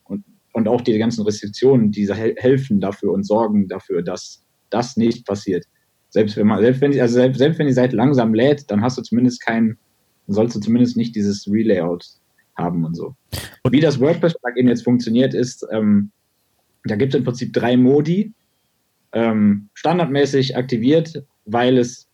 und, 0.05 0.25
und 0.53 0.69
auch 0.69 0.83
die 0.83 0.97
ganzen 0.97 1.25
Restriktionen, 1.25 1.91
diese 1.91 2.15
helfen 2.15 2.81
dafür 2.81 3.13
und 3.13 3.27
sorgen 3.27 3.67
dafür, 3.67 4.03
dass 4.03 4.45
das 4.71 4.97
nicht 4.97 5.27
passiert. 5.27 5.65
Selbst 6.11 6.37
wenn 6.37 6.47
man, 6.47 6.61
selbst 6.61 6.81
wenn, 6.83 7.01
also 7.01 7.15
selbst, 7.15 7.39
selbst 7.39 7.59
wenn 7.59 7.67
die 7.67 7.73
Seite 7.73 7.97
langsam 7.97 8.33
lädt, 8.33 8.71
dann 8.71 8.83
hast 8.83 8.97
du 8.97 9.03
zumindest 9.03 9.45
kein, 9.45 9.77
sollst 10.29 10.55
du 10.55 10.61
zumindest 10.61 10.97
nicht 10.97 11.17
dieses 11.17 11.49
Relayout 11.51 12.05
haben 12.57 12.85
und 12.85 12.95
so. 12.95 13.15
Und 13.63 13.73
wie 13.73 13.81
das 13.81 14.01
WordPress-Plugin 14.01 14.69
jetzt 14.69 14.85
funktioniert, 14.85 15.35
ist, 15.35 15.67
ähm, 15.73 16.11
da 16.85 16.97
gibt 16.97 17.15
es 17.15 17.19
im 17.19 17.25
Prinzip 17.25 17.53
drei 17.53 17.77
Modi. 17.77 18.33
Ähm, 19.13 19.69
standardmäßig 19.75 20.57
aktiviert, 20.57 21.25
weil 21.45 21.79
es 21.79 22.09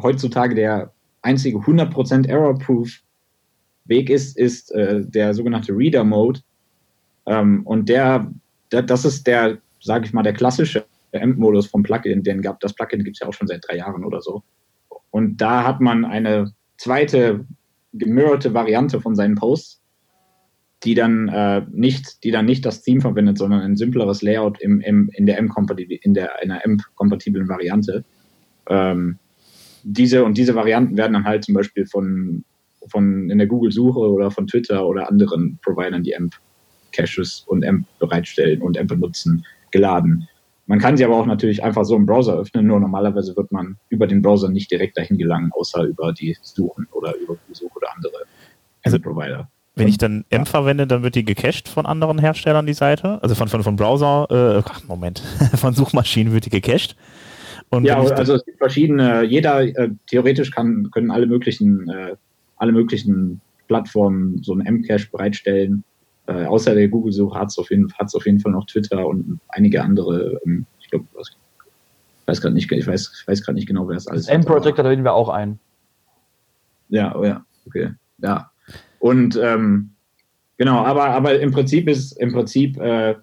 heutzutage 0.00 0.54
der 0.54 0.92
einzige 1.22 1.58
100% 1.58 2.26
Error-Proof 2.26 3.00
Weg 3.84 4.10
ist, 4.10 4.36
ist 4.36 4.70
äh, 4.72 5.04
der 5.04 5.34
sogenannte 5.34 5.72
Reader-Mode. 5.72 6.40
Ähm, 7.26 7.62
und 7.64 7.88
der, 7.88 8.30
der, 8.70 8.82
das 8.82 9.04
ist 9.04 9.26
der, 9.26 9.58
sage 9.80 10.06
ich 10.06 10.12
mal, 10.12 10.22
der 10.22 10.34
klassische 10.34 10.84
AMP-Modus 11.14 11.66
vom 11.66 11.82
Plugin. 11.82 12.22
Den 12.22 12.42
gab, 12.42 12.60
das 12.60 12.74
Plugin 12.74 13.02
gibt 13.02 13.16
es 13.16 13.20
ja 13.20 13.28
auch 13.28 13.32
schon 13.32 13.48
seit 13.48 13.64
drei 13.66 13.76
Jahren 13.76 14.04
oder 14.04 14.20
so. 14.20 14.42
Und 15.10 15.38
da 15.38 15.64
hat 15.64 15.80
man 15.80 16.04
eine 16.04 16.52
zweite 16.76 17.46
gemirrte 17.94 18.52
Variante 18.52 19.00
von 19.00 19.14
seinen 19.16 19.34
Posts 19.34 19.80
die 20.84 20.94
dann 20.94 21.28
äh, 21.28 21.62
nicht, 21.70 22.22
die 22.24 22.30
dann 22.30 22.46
nicht 22.46 22.64
das 22.64 22.82
Theme 22.82 23.00
verwendet, 23.00 23.38
sondern 23.38 23.60
ein 23.60 23.76
simpleres 23.76 24.22
Layout 24.22 24.60
im, 24.60 24.80
im, 24.80 25.10
in 25.14 25.26
der 25.26 25.38
M-kompatiblen, 25.38 25.98
in 26.02 26.14
der 26.14 26.42
in 26.42 26.50
einer 26.50 26.64
M-kompatiblen 26.64 27.48
Variante. 27.48 28.04
Ähm, 28.68 29.18
diese 29.82 30.24
und 30.24 30.38
diese 30.38 30.54
Varianten 30.54 30.96
werden 30.96 31.14
dann 31.14 31.24
halt 31.24 31.44
zum 31.44 31.54
Beispiel 31.54 31.86
von, 31.86 32.44
von 32.90 33.30
in 33.30 33.38
der 33.38 33.46
Google-Suche 33.46 33.98
oder 33.98 34.30
von 34.30 34.46
Twitter 34.46 34.86
oder 34.86 35.08
anderen 35.08 35.58
Providern, 35.62 36.02
die 36.02 36.16
AMP-Caches 36.16 37.44
und 37.46 37.64
AMP 37.64 37.86
bereitstellen 37.98 38.62
und 38.62 38.78
AMP 38.78 38.90
benutzen, 38.90 39.44
geladen. 39.72 40.28
Man 40.66 40.78
kann 40.78 40.96
sie 40.96 41.04
aber 41.04 41.16
auch 41.16 41.26
natürlich 41.26 41.64
einfach 41.64 41.84
so 41.84 41.96
im 41.96 42.04
Browser 42.06 42.38
öffnen, 42.38 42.66
nur 42.66 42.78
normalerweise 42.78 43.34
wird 43.36 43.50
man 43.50 43.78
über 43.88 44.06
den 44.06 44.20
Browser 44.20 44.50
nicht 44.50 44.70
direkt 44.70 44.98
dahin 44.98 45.16
gelangen, 45.16 45.50
außer 45.52 45.84
über 45.84 46.12
die 46.12 46.36
Suchen 46.42 46.86
oder 46.92 47.16
über 47.16 47.36
die 47.48 47.54
Suche 47.54 47.76
oder 47.76 47.88
andere 47.94 48.18
also, 48.82 48.98
Provider. 49.00 49.50
Wenn 49.78 49.88
ich 49.88 49.98
dann 49.98 50.24
M 50.30 50.46
verwende, 50.46 50.86
dann 50.86 51.02
wird 51.02 51.14
die 51.14 51.24
gecached 51.24 51.68
von 51.68 51.86
anderen 51.86 52.18
Herstellern, 52.18 52.66
die 52.66 52.74
Seite. 52.74 53.22
Also 53.22 53.34
von, 53.34 53.48
von, 53.48 53.62
von 53.62 53.76
Browser, 53.76 54.26
äh, 54.30 54.62
ach, 54.68 54.82
Moment, 54.86 55.20
von 55.54 55.74
Suchmaschinen 55.74 56.32
wird 56.32 56.46
die 56.46 56.50
gecached. 56.50 56.96
Und 57.70 57.84
ja, 57.84 58.00
also 58.00 58.34
es 58.34 58.44
gibt 58.44 58.58
verschiedene, 58.58 59.24
jeder, 59.24 59.62
äh, 59.62 59.90
theoretisch 60.06 60.50
kann, 60.50 60.90
können 60.90 61.10
alle 61.10 61.26
möglichen, 61.26 61.88
äh, 61.90 62.16
alle 62.56 62.72
möglichen 62.72 63.40
Plattformen 63.66 64.42
so 64.42 64.52
einen 64.52 64.64
M-Cache 64.64 65.08
bereitstellen. 65.12 65.84
Äh, 66.26 66.44
außer 66.44 66.74
der 66.74 66.88
Google-Suche 66.88 67.38
hat 67.38 67.48
es 67.48 67.58
auf, 67.58 67.70
jeden, 67.70 67.92
auf 67.98 68.26
jeden 68.26 68.40
Fall 68.40 68.52
noch 68.52 68.66
Twitter 68.66 69.06
und 69.06 69.40
einige 69.48 69.82
andere, 69.82 70.40
ähm, 70.46 70.66
ich 70.80 70.90
glaube, 70.90 71.06
ich 71.20 71.36
weiß 72.26 72.40
gerade 72.40 72.54
nicht, 72.54 72.70
ich 72.70 72.86
weiß, 72.86 73.12
ich 73.20 73.28
weiß 73.28 73.42
gerade 73.42 73.56
nicht 73.56 73.68
genau, 73.68 73.88
wer 73.88 73.96
es 73.96 74.06
alles 74.06 74.22
ist. 74.22 74.28
M-Project, 74.28 74.78
da 74.78 74.82
reden 74.82 75.04
wir 75.04 75.12
auch 75.12 75.28
ein. 75.28 75.58
Ja, 76.88 77.14
oh 77.16 77.24
ja, 77.24 77.44
okay. 77.66 77.92
Ja. 78.18 78.50
Und 78.98 79.38
ähm, 79.42 79.90
genau, 80.56 80.84
aber, 80.84 81.06
aber 81.06 81.38
im 81.40 81.50
Prinzip 81.50 81.88
ist 81.88 82.12
im 82.12 82.32
Prinzip 82.32 82.78
äh, 82.78 83.14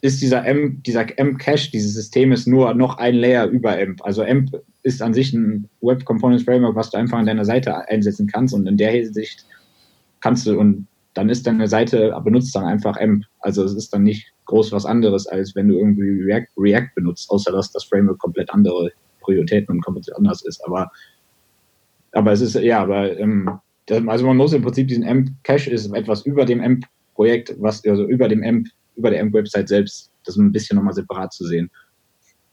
ist 0.00 0.20
dieser 0.22 0.44
M, 0.44 0.82
dieser 0.82 1.18
M-Cache, 1.18 1.70
dieses 1.70 1.94
System 1.94 2.32
ist 2.32 2.46
nur 2.46 2.74
noch 2.74 2.98
ein 2.98 3.14
Layer 3.14 3.46
über 3.46 3.72
AMP. 3.78 4.04
Also 4.04 4.22
AMP 4.22 4.62
ist 4.82 5.02
an 5.02 5.14
sich 5.14 5.32
ein 5.32 5.68
Web 5.80 6.04
Components 6.04 6.44
Framework, 6.44 6.76
was 6.76 6.90
du 6.90 6.98
einfach 6.98 7.18
an 7.18 7.26
deiner 7.26 7.44
Seite 7.44 7.88
einsetzen 7.88 8.26
kannst 8.26 8.54
und 8.54 8.66
in 8.66 8.76
der 8.76 8.92
Hinsicht 8.92 9.44
kannst 10.20 10.46
du 10.46 10.58
und 10.58 10.86
dann 11.14 11.30
ist 11.30 11.46
deine 11.46 11.66
Seite 11.66 12.14
benutzt 12.22 12.54
dann 12.54 12.64
einfach 12.64 12.98
AMP. 12.98 13.24
Also 13.40 13.64
es 13.64 13.74
ist 13.74 13.92
dann 13.92 14.02
nicht 14.02 14.32
groß 14.44 14.70
was 14.72 14.84
anderes, 14.84 15.26
als 15.26 15.54
wenn 15.54 15.68
du 15.68 15.78
irgendwie 15.78 16.22
React, 16.22 16.48
React 16.58 16.90
benutzt, 16.94 17.30
außer 17.30 17.52
dass 17.52 17.72
das 17.72 17.84
Framework 17.84 18.18
komplett 18.18 18.50
andere 18.50 18.92
Prioritäten 19.22 19.76
und 19.76 19.84
komplett 19.84 20.14
anders 20.14 20.44
ist. 20.44 20.64
Aber, 20.66 20.90
aber 22.12 22.32
es 22.32 22.42
ist, 22.42 22.54
ja, 22.54 22.82
aber 22.82 23.18
ähm, 23.18 23.58
also 23.90 24.26
man 24.26 24.36
muss 24.36 24.52
im 24.52 24.62
Prinzip 24.62 24.88
diesen 24.88 25.04
AMP-Cache 25.04 25.70
ist 25.70 25.92
etwas 25.92 26.26
über 26.26 26.44
dem 26.44 26.60
AMP-Projekt, 26.60 27.54
was, 27.58 27.84
also 27.84 28.04
über 28.06 28.28
dem 28.28 28.42
AMP, 28.42 28.68
über 28.96 29.10
der 29.10 29.20
AMP-Website 29.22 29.68
selbst, 29.68 30.10
das 30.24 30.36
ein 30.36 30.52
bisschen 30.52 30.76
nochmal 30.76 30.94
separat 30.94 31.32
zu 31.32 31.44
sehen. 31.44 31.70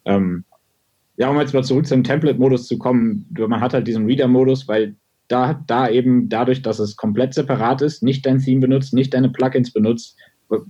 Ähm, 0.06 0.44
ja, 1.18 1.30
um 1.30 1.40
jetzt 1.40 1.54
mal 1.54 1.64
zurück 1.64 1.88
zum 1.88 2.04
Template-Modus 2.04 2.68
zu 2.68 2.78
kommen, 2.78 3.28
man 3.38 3.62
hat 3.62 3.74
halt 3.74 3.88
diesen 3.88 4.06
Reader-Modus, 4.06 4.68
weil 4.68 4.96
da, 5.28 5.64
da 5.68 5.90
eben 5.90 6.30
dadurch, 6.30 6.62
dass 6.62 6.80
es 6.80 6.96
komplett 6.96 7.34
separat 7.34 7.82
ist, 7.82 8.04
nicht 8.04 8.26
dein 8.26 8.40
Theme 8.40 8.62
benutzt, 8.62 8.94
nicht 8.94 9.14
deine 9.14 9.30
Plugins 9.30 9.72
benutzt, 9.72 10.18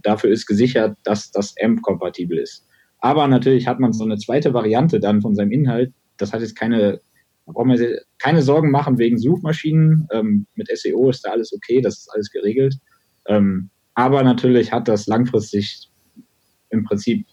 dafür 0.02 0.30
ist 0.30 0.46
gesichert, 0.46 0.98
dass 1.04 1.32
das 1.32 1.56
AMP 1.62 1.82
kompatibel 1.82 2.38
ist. 2.38 2.66
Aber 3.00 3.28
natürlich 3.28 3.68
hat 3.68 3.80
man 3.80 3.92
so 3.92 4.06
eine 4.06 4.18
zweite 4.18 4.54
Variante 4.54 5.00
dann 5.00 5.22
von 5.22 5.36
seinem 5.36 5.52
Inhalt. 5.52 5.92
Das 6.18 6.32
hat 6.32 6.42
jetzt 6.42 6.56
keine 6.56 7.02
da 7.46 7.52
brauchen 7.52 7.72
wir 7.72 8.02
keine 8.20 8.42
Sorgen 8.42 8.72
machen 8.72 8.98
wegen 8.98 9.18
Suchmaschinen. 9.18 10.08
Ähm, 10.12 10.48
mit 10.56 10.70
SEO 10.76 11.10
ist 11.10 11.26
da 11.26 11.32
alles 11.32 11.54
okay, 11.54 11.82
das 11.82 12.00
ist 12.00 12.10
alles 12.14 12.32
geregelt. 12.32 12.78
Ähm, 13.28 13.70
aber 13.96 14.24
natürlich 14.24 14.72
hat 14.72 14.88
das 14.88 15.08
langfristig 15.08 15.90
im 16.70 16.84
Prinzip 16.84 17.26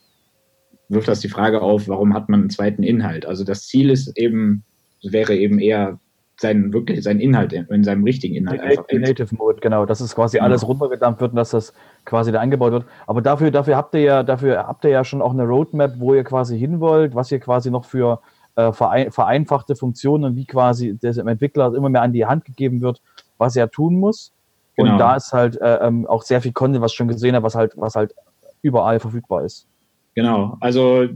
wirft 0.89 1.09
das 1.09 1.21
die 1.21 1.29
Frage 1.29 1.63
auf, 1.63 1.89
warum 1.89 2.15
hat 2.15 2.29
man 2.29 2.41
einen 2.41 2.51
zweiten 2.51 2.83
Inhalt? 2.83 3.25
Also 3.25 3.45
das 3.45 3.67
Ziel 3.67 3.91
ist 3.91 4.17
eben, 4.19 4.65
wäre 5.03 5.37
eben 5.37 5.59
eher 5.59 5.99
sein 6.41 6.73
wirklich 6.73 7.03
sein 7.03 7.21
Inhalt 7.21 7.53
in 7.53 7.85
seinem 7.85 8.03
richtigen 8.03 8.35
Inhalt. 8.35 8.61
einfach 8.61 8.87
die 8.87 8.99
Native 8.99 9.35
Mode, 9.35 9.61
genau, 9.61 9.85
dass 9.85 10.01
es 10.01 10.15
quasi 10.15 10.39
genau. 10.39 10.47
alles 10.49 10.67
runtergedampft 10.67 11.21
wird 11.21 11.33
und 11.33 11.37
dass 11.37 11.51
das 11.51 11.75
quasi 12.07 12.33
da 12.33 12.41
eingebaut 12.41 12.73
wird. 12.73 12.87
Aber 13.07 13.21
dafür, 13.21 13.51
dafür 13.51 13.77
habt 13.77 13.95
ihr 13.95 14.01
ja, 14.01 14.23
dafür 14.23 14.67
habt 14.67 14.85
ihr 14.85 14.91
ja 14.91 15.05
schon 15.05 15.21
auch 15.21 15.33
eine 15.33 15.45
Roadmap, 15.45 15.95
wo 15.99 16.15
ihr 16.15 16.25
quasi 16.25 16.59
hin 16.59 16.81
wollt, 16.81 17.15
was 17.15 17.31
ihr 17.31 17.41
quasi 17.41 17.71
noch 17.71 17.85
für 17.85 18.21
äh, 18.57 18.73
vereinfachte 18.73 19.77
Funktionen, 19.77 20.37
wie 20.37 20.45
quasi 20.45 20.95
dem 20.95 21.29
Entwickler 21.29 21.75
immer 21.75 21.89
mehr 21.89 22.03
an 22.03 22.13
die 22.13 22.27
Hand 22.27 22.45
gegeben 22.45 22.81
wird, 22.81 23.01
was 23.39 23.57
er 23.57 23.71
tun 23.71 23.97
muss. 23.97 24.33
Genau. 24.77 24.93
Und 24.93 24.99
da 24.99 25.17
ist 25.17 25.33
halt 25.33 25.61
äh, 25.61 25.79
ähm, 25.87 26.07
auch 26.07 26.23
sehr 26.23 26.41
viel 26.41 26.53
Content, 26.53 26.83
was 26.83 26.93
ich 26.93 26.97
schon 26.97 27.09
gesehen 27.09 27.35
habe, 27.35 27.45
was 27.45 27.55
halt, 27.55 27.73
was 27.77 27.95
halt 27.95 28.15
überall 28.63 29.01
verfügbar 29.01 29.45
ist. 29.45 29.67
Genau, 30.15 30.57
also 30.61 31.07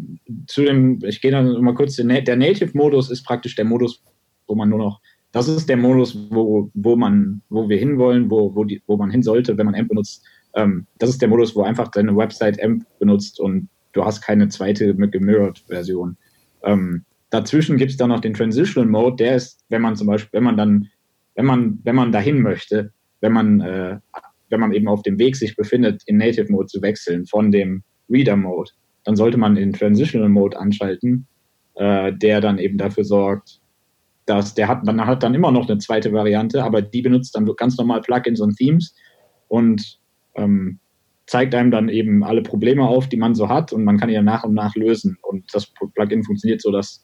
zu 0.47 0.63
dem, 0.63 1.01
ich 1.05 1.21
gehe 1.21 1.33
dann 1.33 1.61
mal 1.61 1.75
kurz, 1.75 1.97
der 1.97 2.05
Native-Modus 2.07 3.11
ist 3.11 3.25
praktisch 3.25 3.57
der 3.57 3.65
Modus, 3.65 4.03
wo 4.47 4.55
man 4.55 4.69
nur 4.69 4.79
noch, 4.79 5.01
das 5.33 5.49
ist 5.49 5.69
der 5.69 5.77
Modus, 5.77 6.17
wo, 6.31 6.71
wo 6.75 6.95
man, 6.97 7.43
wo 7.49 7.69
wir 7.69 7.77
hinwollen, 7.77 8.31
wo, 8.31 8.55
wo, 8.55 8.65
die, 8.65 8.83
wo 8.87 8.97
man 8.97 9.11
hin 9.11 9.23
sollte, 9.23 9.59
wenn 9.59 9.67
man 9.67 9.75
AMP 9.75 9.89
benutzt. 9.89 10.25
Ähm, 10.55 10.87
das 10.99 11.11
ist 11.11 11.21
der 11.21 11.29
Modus, 11.29 11.57
wo 11.57 11.63
einfach 11.63 11.89
deine 11.89 12.17
Website 12.17 12.63
AMP 12.63 12.85
benutzt 13.01 13.41
und 13.41 13.69
du 13.93 14.05
hast 14.05 14.21
keine 14.21 14.49
zweite 14.49 14.95
gemirrored-Version. 14.95 16.17
Ähm, 16.63 17.05
Dazwischen 17.35 17.79
gibt 17.79 17.91
es 17.91 17.97
dann 17.97 18.11
noch 18.11 18.21
den 18.21 18.33
Transitional 18.33 18.89
Mode, 18.89 19.17
der 19.17 19.35
ist, 19.35 19.65
wenn 19.69 19.83
man 19.83 19.97
zum 19.97 20.07
Beispiel, 20.07 20.31
wenn 20.39 20.45
man 20.45 20.57
dann, 20.57 20.89
wenn 21.35 21.47
man, 21.47 21.81
wenn 21.83 21.97
man 21.97 22.13
dahin 22.13 22.41
möchte, 22.41 22.93
wenn 23.23 23.33
man, 23.33 23.61
äh, 23.61 23.99
wenn 24.51 24.61
man 24.61 24.73
eben 24.73 24.87
auf 24.87 25.03
dem 25.03 25.19
Weg 25.19 25.35
sich 25.35 25.57
befindet, 25.57 26.05
in 26.07 26.19
Native 26.19 26.53
Mode 26.53 26.67
zu 26.67 26.81
wechseln 26.81 27.27
von 27.27 27.51
dem 27.51 27.83
Reader 28.09 28.37
Mode, 28.37 28.71
dann 29.03 29.17
sollte 29.17 29.37
man 29.37 29.57
den 29.57 29.73
Transitional 29.73 30.29
Mode 30.29 30.57
anschalten, 30.57 31.27
äh, 31.75 32.13
der 32.13 32.41
dann 32.41 32.59
eben 32.59 32.79
dafür 32.79 33.03
sorgt, 33.03 33.61
dass 34.27 34.55
der 34.55 34.69
hat, 34.69 34.85
man 34.85 35.05
hat 35.05 35.25
dann 35.25 35.35
immer 35.35 35.51
noch 35.51 35.69
eine 35.69 35.79
zweite 35.79 36.13
Variante, 36.13 36.63
aber 36.63 36.83
die 36.83 37.03
benutzt 37.03 37.35
dann 37.35 37.51
ganz 37.57 37.77
normal 37.77 38.01
Plugins 38.03 38.41
und 38.41 38.57
Themes 38.57 38.95
und 39.49 39.99
ähm, 40.37 40.79
zeigt 41.27 41.53
einem 41.57 41.73
dann 41.73 41.89
eben 41.89 42.23
alle 42.23 42.43
Probleme 42.43 42.87
auf, 42.87 43.09
die 43.09 43.17
man 43.17 43.35
so 43.35 43.49
hat 43.49 43.73
und 43.73 43.83
man 43.83 43.99
kann 43.99 44.09
die 44.09 44.15
dann 44.15 44.25
nach 44.25 44.45
und 44.45 44.55
nach 44.55 44.77
lösen. 44.77 45.19
Und 45.23 45.53
das 45.53 45.67
Plugin 45.95 46.23
funktioniert 46.23 46.63
so, 46.63 46.71
dass 46.71 47.03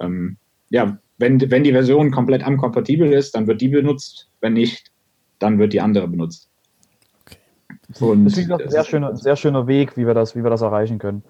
ähm, 0.00 0.36
ja, 0.70 0.98
wenn, 1.18 1.50
wenn 1.50 1.64
die 1.64 1.72
Version 1.72 2.10
komplett 2.10 2.46
unkompatibel 2.46 3.12
ist, 3.12 3.34
dann 3.34 3.46
wird 3.46 3.60
die 3.60 3.68
benutzt. 3.68 4.28
Wenn 4.40 4.54
nicht, 4.54 4.90
dann 5.38 5.58
wird 5.58 5.72
die 5.72 5.80
andere 5.80 6.08
benutzt. 6.08 6.48
Okay. 7.26 7.36
Und 8.00 8.24
das 8.24 8.38
ist 8.38 8.50
ein 8.50 8.70
sehr 8.70 8.84
schöner, 8.84 9.16
sehr 9.16 9.36
schöner 9.36 9.66
Weg, 9.66 9.96
wie 9.96 10.06
wir 10.06 10.14
das, 10.14 10.34
wie 10.34 10.42
wir 10.42 10.50
das 10.50 10.62
erreichen 10.62 10.98
können. 10.98 11.22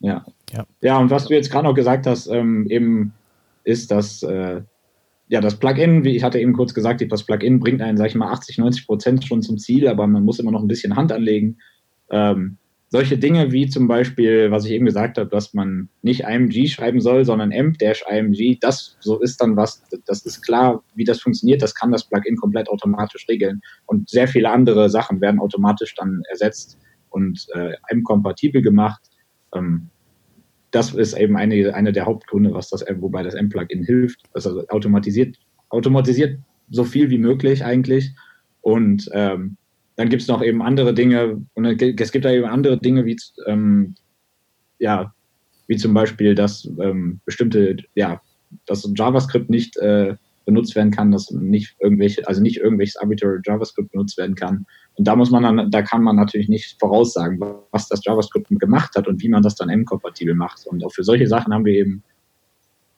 Ja. 0.00 0.24
Ja, 0.52 0.66
ja 0.80 0.98
und 0.98 1.10
was 1.10 1.26
du 1.26 1.34
jetzt 1.34 1.50
gerade 1.50 1.64
noch 1.64 1.74
gesagt 1.74 2.06
hast, 2.06 2.26
ähm, 2.28 2.66
eben 2.68 3.14
ist, 3.64 3.90
dass 3.90 4.22
äh, 4.22 4.62
ja, 5.28 5.40
das 5.40 5.56
Plugin, 5.56 6.04
wie 6.04 6.16
ich 6.16 6.22
hatte 6.22 6.38
eben 6.38 6.54
kurz 6.54 6.74
gesagt, 6.74 7.04
das 7.10 7.24
Plugin 7.24 7.60
bringt 7.60 7.82
einen, 7.82 7.98
sag 7.98 8.08
ich 8.08 8.14
mal, 8.14 8.32
80, 8.32 8.58
90 8.58 8.86
Prozent 8.86 9.24
schon 9.24 9.42
zum 9.42 9.58
Ziel, 9.58 9.88
aber 9.88 10.06
man 10.06 10.24
muss 10.24 10.38
immer 10.38 10.50
noch 10.50 10.62
ein 10.62 10.68
bisschen 10.68 10.96
Hand 10.96 11.12
anlegen. 11.12 11.58
Ähm, 12.10 12.56
solche 12.90 13.18
Dinge 13.18 13.52
wie 13.52 13.68
zum 13.68 13.86
Beispiel, 13.86 14.50
was 14.50 14.64
ich 14.64 14.72
eben 14.72 14.86
gesagt 14.86 15.18
habe, 15.18 15.28
dass 15.28 15.52
man 15.52 15.88
nicht 16.02 16.22
IMG 16.22 16.68
schreiben 16.68 17.00
soll, 17.00 17.24
sondern 17.24 17.52
m-img, 17.52 18.58
das 18.60 18.96
so 19.00 19.20
ist 19.20 19.40
dann 19.42 19.56
was, 19.56 19.82
das 20.06 20.24
ist 20.24 20.42
klar, 20.42 20.82
wie 20.94 21.04
das 21.04 21.20
funktioniert, 21.20 21.60
das 21.60 21.74
kann 21.74 21.92
das 21.92 22.08
Plugin 22.08 22.36
komplett 22.36 22.68
automatisch 22.68 23.26
regeln. 23.28 23.60
Und 23.86 24.08
sehr 24.08 24.26
viele 24.26 24.50
andere 24.50 24.88
Sachen 24.88 25.20
werden 25.20 25.40
automatisch 25.40 25.94
dann 25.96 26.22
ersetzt 26.30 26.78
und 27.10 27.46
äh, 27.54 27.72
M-kompatibel 27.88 28.62
gemacht. 28.62 29.02
Ähm, 29.54 29.90
das 30.70 30.94
ist 30.94 31.16
eben 31.16 31.36
eine, 31.36 31.74
eine 31.74 31.92
der 31.92 32.06
Hauptgründe, 32.06 32.54
was 32.54 32.70
das, 32.70 32.84
wobei 33.00 33.22
das 33.22 33.34
M-Plugin 33.34 33.84
hilft. 33.84 34.22
Also 34.32 34.66
automatisiert, 34.68 35.36
automatisiert 35.68 36.38
so 36.70 36.84
viel 36.84 37.10
wie 37.10 37.18
möglich 37.18 37.64
eigentlich. 37.64 38.14
Und 38.60 39.08
ähm, 39.12 39.56
dann 39.98 40.10
gibt 40.10 40.22
es 40.22 40.28
noch 40.28 40.42
eben 40.42 40.62
andere 40.62 40.94
Dinge, 40.94 41.44
und 41.54 41.64
es 41.64 42.12
gibt 42.12 42.24
da 42.24 42.30
eben 42.30 42.46
andere 42.46 42.78
Dinge, 42.78 43.04
wie, 43.04 43.16
ähm, 43.46 43.96
ja, 44.78 45.12
wie 45.66 45.76
zum 45.76 45.92
Beispiel, 45.92 46.36
dass 46.36 46.70
ähm, 46.80 47.20
bestimmte, 47.24 47.76
ja, 47.96 48.22
dass 48.66 48.88
JavaScript 48.94 49.50
nicht 49.50 49.76
äh, 49.78 50.14
benutzt 50.44 50.76
werden 50.76 50.92
kann, 50.92 51.10
dass 51.10 51.32
nicht 51.32 51.74
irgendwelche, 51.80 52.26
also 52.28 52.40
nicht 52.40 52.58
irgendwelches 52.58 52.96
arbitrary 52.96 53.40
JavaScript 53.44 53.90
benutzt 53.90 54.16
werden 54.18 54.36
kann. 54.36 54.66
Und 54.94 55.08
da 55.08 55.16
muss 55.16 55.32
man 55.32 55.42
dann, 55.42 55.68
da 55.68 55.82
kann 55.82 56.04
man 56.04 56.14
natürlich 56.14 56.48
nicht 56.48 56.78
voraussagen, 56.78 57.40
was 57.72 57.88
das 57.88 58.04
JavaScript 58.04 58.50
gemacht 58.50 58.94
hat 58.94 59.08
und 59.08 59.20
wie 59.20 59.28
man 59.28 59.42
das 59.42 59.56
dann 59.56 59.68
M-kompatibel 59.68 60.36
macht. 60.36 60.64
Und 60.68 60.84
auch 60.84 60.92
für 60.92 61.02
solche 61.02 61.26
Sachen 61.26 61.52
haben 61.52 61.64
wir 61.64 61.74
eben, 61.74 62.04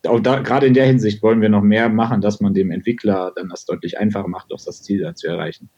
auch 0.06 0.20
da, 0.20 0.40
gerade 0.40 0.66
in 0.66 0.74
der 0.74 0.84
Hinsicht 0.84 1.22
wollen 1.22 1.40
wir 1.40 1.48
noch 1.48 1.62
mehr 1.62 1.88
machen, 1.88 2.20
dass 2.20 2.42
man 2.42 2.52
dem 2.52 2.70
Entwickler 2.70 3.32
dann 3.34 3.48
das 3.48 3.64
deutlich 3.64 3.98
einfacher 3.98 4.28
macht, 4.28 4.52
auch 4.52 4.62
das 4.62 4.82
Ziel 4.82 5.00
da 5.00 5.14
zu 5.14 5.28
erreichen. 5.28 5.70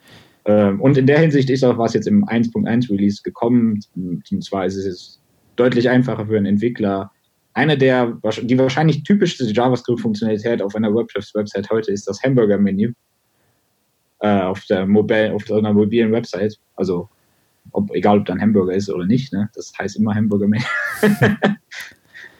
Ähm, 0.45 0.81
und 0.81 0.97
in 0.97 1.07
der 1.07 1.21
Hinsicht 1.21 1.51
ist 1.51 1.65
auch 1.65 1.79
was 1.79 1.95
jetzt 1.95 2.09
im 2.09 2.25
1.1 2.25 2.91
Release 2.91 3.23
gekommen. 3.23 3.81
Und 3.95 4.45
zwar 4.45 4.67
ist 4.67 4.77
es 4.77 5.21
deutlich 5.57 5.89
einfacher 5.89 6.27
für 6.27 6.37
einen 6.37 6.47
Entwickler. 6.47 7.11
Eine 7.55 7.77
der, 7.77 8.19
die 8.43 8.59
wahrscheinlich 8.59 9.03
typischste 9.03 9.45
JavaScript-Funktionalität 9.45 10.63
auf 10.63 10.75
einer 10.75 10.93
WordPress-Website 10.93 11.71
heute 11.71 11.93
ist 11.93 12.09
das 12.09 12.23
Hamburger-Menü. 12.23 12.93
äh, 14.23 14.41
auf 14.43 14.65
der 14.67 14.87
Mobile, 14.87 15.35
auf 15.35 15.51
einer 15.51 15.75
mobilen 15.75 16.13
Website. 16.13 16.59
Also 16.77 17.09
ob, 17.73 17.91
egal 17.95 18.21
ob 18.21 18.27
dann 18.27 18.41
Hamburger 18.41 18.73
ist 18.73 18.89
oder 18.89 19.05
nicht, 19.05 19.33
ne? 19.33 19.51
Das 19.55 19.73
heißt 19.79 19.97
immer 19.97 20.15
Hamburger 20.15 20.49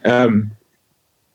ähm, 0.05 0.53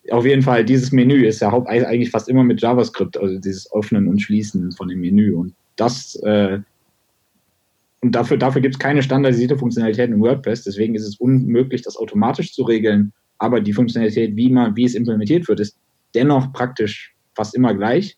auf 0.09 0.25
jeden 0.25 0.41
Fall, 0.41 0.63
dieses 0.63 0.91
Menü 0.91 1.25
ist 1.25 1.41
ja 1.41 1.51
eigentlich 1.51 2.11
fast 2.11 2.29
immer 2.29 2.43
mit 2.43 2.61
JavaScript, 2.61 3.17
also 3.17 3.37
dieses 3.39 3.71
Öffnen 3.73 4.07
und 4.07 4.21
Schließen 4.21 4.71
von 4.71 4.87
dem 4.87 5.01
Menü. 5.01 5.35
Und 5.35 5.53
das 5.77 6.15
äh, 6.23 6.59
und 8.01 8.11
dafür, 8.11 8.37
dafür 8.37 8.61
gibt 8.61 8.75
es 8.75 8.79
keine 8.79 9.01
standardisierte 9.01 9.57
Funktionalität 9.57 10.09
in 10.09 10.21
WordPress, 10.21 10.63
deswegen 10.63 10.95
ist 10.95 11.07
es 11.07 11.19
unmöglich, 11.19 11.81
das 11.81 11.97
automatisch 11.97 12.53
zu 12.53 12.63
regeln. 12.63 13.11
Aber 13.39 13.59
die 13.59 13.73
Funktionalität, 13.73 14.35
wie 14.35 14.49
man, 14.49 14.75
wie 14.75 14.85
es 14.85 14.95
implementiert 14.95 15.47
wird, 15.47 15.59
ist 15.59 15.77
dennoch 16.13 16.53
praktisch 16.53 17.15
fast 17.35 17.55
immer 17.55 17.73
gleich. 17.73 18.17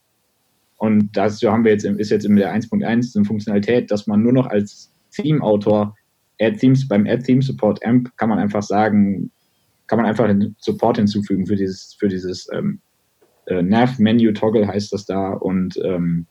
Und 0.77 1.09
dazu 1.13 1.51
haben 1.51 1.63
wir 1.63 1.71
jetzt, 1.71 1.85
ist 1.85 2.11
jetzt 2.11 2.25
in 2.25 2.35
der 2.35 2.53
1.1 2.53 3.15
eine 3.15 3.25
Funktionalität, 3.25 3.91
dass 3.91 4.07
man 4.07 4.21
nur 4.21 4.33
noch 4.33 4.47
als 4.47 4.91
Theme-Autor 5.11 5.95
Add 6.41 6.57
Themes 6.57 6.87
beim 6.87 7.05
Add 7.05 7.23
Theme 7.23 7.41
Support 7.41 7.85
Amp 7.85 8.15
kann 8.15 8.29
man 8.29 8.39
einfach 8.39 8.63
sagen, 8.63 9.29
kann 9.87 9.97
man 9.97 10.05
einfach 10.05 10.33
Support 10.59 10.97
hinzufügen 10.97 11.47
für 11.47 11.57
dieses, 11.57 11.95
für 11.99 12.07
dieses 12.07 12.47
ähm, 12.53 12.79
äh, 13.47 13.61
Nav 13.61 13.99
Menu 13.99 14.31
Toggle 14.31 14.67
heißt 14.67 14.93
das 14.93 15.05
da 15.05 15.33
und 15.33 15.77
ähm, 15.83 16.27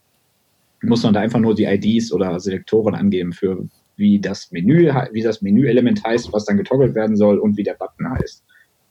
muss 0.82 1.02
man 1.02 1.14
da 1.14 1.20
einfach 1.20 1.40
nur 1.40 1.54
die 1.54 1.64
IDs 1.64 2.12
oder 2.12 2.38
Selektoren 2.38 2.94
angeben 2.94 3.32
für 3.32 3.68
wie 3.96 4.20
das 4.20 4.50
Menü, 4.52 4.92
wie 5.12 5.22
das 5.22 5.42
Menüelement 5.42 6.02
heißt, 6.04 6.32
was 6.32 6.44
dann 6.44 6.56
getoggelt 6.56 6.94
werden 6.94 7.16
soll 7.16 7.38
und 7.38 7.56
wie 7.56 7.64
der 7.64 7.74
Button 7.74 8.08
heißt, 8.10 8.44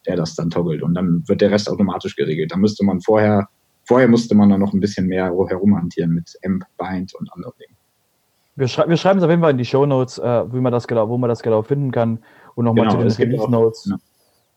der 0.06 0.18
das 0.18 0.36
dann 0.36 0.50
toggelt. 0.50 0.84
Und 0.84 0.94
dann 0.96 1.24
wird 1.28 1.42
der 1.42 1.50
Rest 1.50 1.70
automatisch 1.70 2.16
geregelt. 2.16 2.52
Da 2.52 2.58
müsste 2.58 2.84
man 2.84 3.00
vorher, 3.00 3.48
vorher 3.86 4.10
musste 4.10 4.36
man 4.36 4.50
dann 4.50 4.60
noch 4.60 4.74
ein 4.74 4.82
bisschen 4.82 5.08
mehr 5.08 5.26
herumhantieren 5.48 6.12
mit 6.12 6.38
Amp, 6.46 6.66
Bind 6.78 7.16
und 7.16 7.32
anderen 7.34 7.54
Dingen. 7.58 7.78
Wir, 8.58 8.68
schrei 8.68 8.90
wir 8.90 8.98
schreiben 8.98 9.20
es 9.20 9.24
auf 9.24 9.30
jeden 9.30 9.42
Fall 9.42 9.52
in 9.52 9.58
die 9.58 9.66
Show 9.66 9.86
Notes, 9.86 10.18
äh, 10.18 10.52
wie 10.52 10.60
man 10.60 10.74
das 10.74 10.88
genau, 10.88 11.08
wo 11.08 11.18
man 11.18 11.30
das 11.30 11.42
genau 11.42 11.62
finden 11.62 11.92
kann 11.92 12.20
und 12.56 12.66
nochmal 12.66 12.88
genau, 12.88 13.08
zu 13.08 13.18
den 13.18 13.32
Release 13.32 13.50
Notes. 13.50 13.84
Genau. 13.84 13.98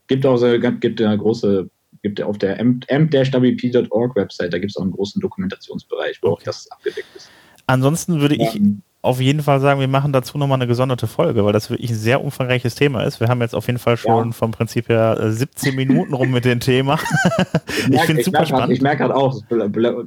Gibt 0.09 0.27
auch 0.27 0.37
so, 0.37 0.59
gibt 0.59 1.01
eine 1.01 1.17
große, 1.17 1.71
gibt 2.03 2.23
auf 2.23 2.39
der 2.39 2.61
amp-wp.org 2.61 4.17
Website, 4.17 4.53
da 4.53 4.59
gibt 4.59 4.71
es 4.71 4.77
auch 4.77 4.83
einen 4.83 4.93
großen 4.93 5.21
Dokumentationsbereich, 5.21 6.19
wo 6.23 6.29
okay. 6.29 6.41
auch 6.41 6.43
das 6.45 6.71
abgedeckt 6.71 7.09
ist. 7.17 7.31
Ansonsten 7.67 8.21
würde 8.21 8.35
ich 8.35 8.57
ähm, 8.57 8.83
auf 9.03 9.21
jeden 9.21 9.43
Fall 9.43 9.61
sagen, 9.61 9.81
wir 9.81 9.89
machen 9.89 10.13
dazu 10.13 10.37
nochmal 10.37 10.57
eine 10.57 10.67
gesonderte 10.67 11.07
Folge, 11.07 11.45
weil 11.45 11.55
das 11.55 11.71
wirklich 11.71 11.91
ein 11.91 11.97
sehr 11.97 12.23
umfangreiches 12.23 12.75
Thema 12.75 13.03
ist. 13.05 13.19
Wir 13.19 13.29
haben 13.29 13.41
jetzt 13.41 13.55
auf 13.55 13.67
jeden 13.67 13.79
Fall 13.79 13.97
schon 13.97 14.27
ja. 14.27 14.33
vom 14.33 14.51
Prinzip 14.51 14.91
her 14.91 15.17
17 15.31 15.73
äh, 15.73 15.77
Minuten 15.77 16.13
rum 16.13 16.31
mit 16.31 16.45
dem 16.45 16.61
Thema. 16.61 16.99
ich, 17.91 18.01
finde 18.03 18.21
es 18.21 18.27
super 18.27 18.45
spannend. 18.45 18.67
Grad, 18.67 18.71
ich 18.71 18.83
merke 18.83 18.99
gerade 18.99 19.17
auch, 19.17 19.35
es 19.35 19.43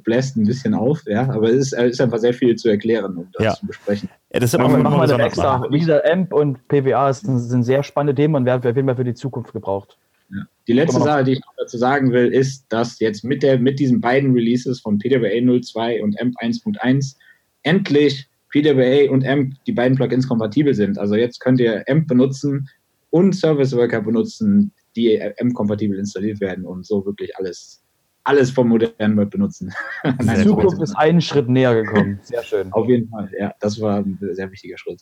bläst 0.04 0.38
ein 0.38 0.46
bisschen 0.46 0.76
auf, 0.76 1.02
ja, 1.08 1.24
aber 1.30 1.50
es 1.50 1.72
ist, 1.72 1.74
ist 1.74 2.02
einfach 2.02 2.20
sehr 2.20 2.34
viel 2.34 2.56
zu 2.56 2.70
erklären 2.70 3.18
und 3.18 3.30
ja. 3.40 3.56
zu 3.56 3.66
besprechen. 3.66 4.10
Ja, 4.32 4.40
das 4.40 4.54
ist 4.54 4.60
aber 4.60 4.78
machen 4.78 5.00
wir 5.00 5.08
dann 5.08 5.22
extra. 5.22 5.66
Wie 5.72 5.80
gesagt, 5.80 6.08
AMP 6.08 6.34
und 6.34 6.68
PWA 6.68 7.12
sind, 7.14 7.40
sind 7.40 7.64
sehr 7.64 7.82
spannende 7.82 8.14
Themen 8.14 8.36
und 8.36 8.46
werden 8.46 8.60
auf 8.60 8.76
jeden 8.76 8.88
Fall 8.88 8.96
für 8.96 9.04
die 9.04 9.16
Zukunft 9.16 9.54
gebraucht. 9.54 9.98
Ja. 10.36 10.44
Die 10.68 10.74
letzte 10.74 11.02
Sache, 11.02 11.24
die 11.26 11.34
ich 11.34 11.40
noch 11.42 11.54
dazu 11.58 11.78
sagen 11.78 12.12
will, 12.12 12.34
ist, 12.34 12.66
dass 12.70 13.00
jetzt 13.00 13.24
mit, 13.24 13.44
der, 13.44 13.60
mit 13.60 13.80
diesen 13.80 14.00
beiden 14.00 14.34
Releases 14.34 14.80
von 14.80 14.98
PWA 14.98 15.62
02 15.62 16.02
und 16.02 16.20
AMP 16.22 16.36
1.1 16.42 17.16
endlich 17.64 18.28
PWA 18.50 19.12
und 19.12 19.26
AMP, 19.26 19.56
die 19.66 19.72
beiden 19.72 19.98
Plugins 19.98 20.28
kompatibel 20.28 20.74
sind. 20.74 20.98
Also 20.98 21.16
jetzt 21.16 21.40
könnt 21.40 21.60
ihr 21.60 21.84
AMP 21.88 22.08
benutzen 22.08 22.70
und 23.10 23.34
Service 23.34 23.76
Worker 23.76 24.02
benutzen, 24.02 24.72
die 24.96 25.22
AMP-kompatibel 25.22 25.98
installiert 25.98 26.40
werden 26.40 26.66
und 26.66 26.86
so 26.86 27.06
wirklich 27.06 27.36
alles, 27.38 27.84
alles 28.24 28.52
vom 28.52 28.70
modernen 28.70 29.18
Web 29.18 29.32
benutzen. 29.32 29.74
Die 30.22 30.44
Zukunft 30.44 30.82
ist 30.82 30.96
einen 30.96 31.22
Schritt 31.22 31.50
näher 31.50 31.76
gekommen. 31.76 32.20
Sehr 32.24 32.44
schön. 32.44 32.72
Auf 32.74 32.88
jeden 32.88 33.10
Fall, 33.10 33.30
ja, 33.38 33.54
das 33.60 33.82
war 33.82 34.00
ein 34.00 34.18
sehr 34.20 34.52
wichtiger 34.52 34.78
Schritt. 34.78 35.02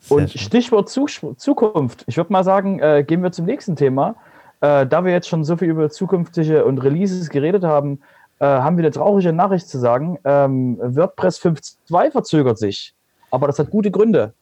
Sehr 0.00 0.16
und 0.16 0.30
schön. 0.30 0.40
Stichwort 0.40 0.88
Zukunft. 0.88 2.04
Ich 2.06 2.16
würde 2.16 2.32
mal 2.32 2.44
sagen, 2.44 2.80
äh, 2.80 3.04
gehen 3.06 3.22
wir 3.22 3.32
zum 3.32 3.46
nächsten 3.46 3.76
Thema. 3.76 4.16
Äh, 4.64 4.86
da 4.86 5.04
wir 5.04 5.12
jetzt 5.12 5.28
schon 5.28 5.44
so 5.44 5.58
viel 5.58 5.68
über 5.68 5.90
zukünftige 5.90 6.64
und 6.64 6.78
Releases 6.78 7.28
geredet 7.28 7.64
haben, 7.64 8.00
äh, 8.38 8.46
haben 8.46 8.78
wir 8.78 8.84
eine 8.84 8.92
traurige 8.92 9.30
Nachricht 9.34 9.68
zu 9.68 9.78
sagen. 9.78 10.18
Ähm, 10.24 10.78
WordPress 10.80 11.38
5.2 11.38 12.10
verzögert 12.12 12.58
sich. 12.58 12.94
Aber 13.30 13.46
das 13.46 13.58
hat 13.58 13.68
gute 13.68 13.90
Gründe. 13.90 14.32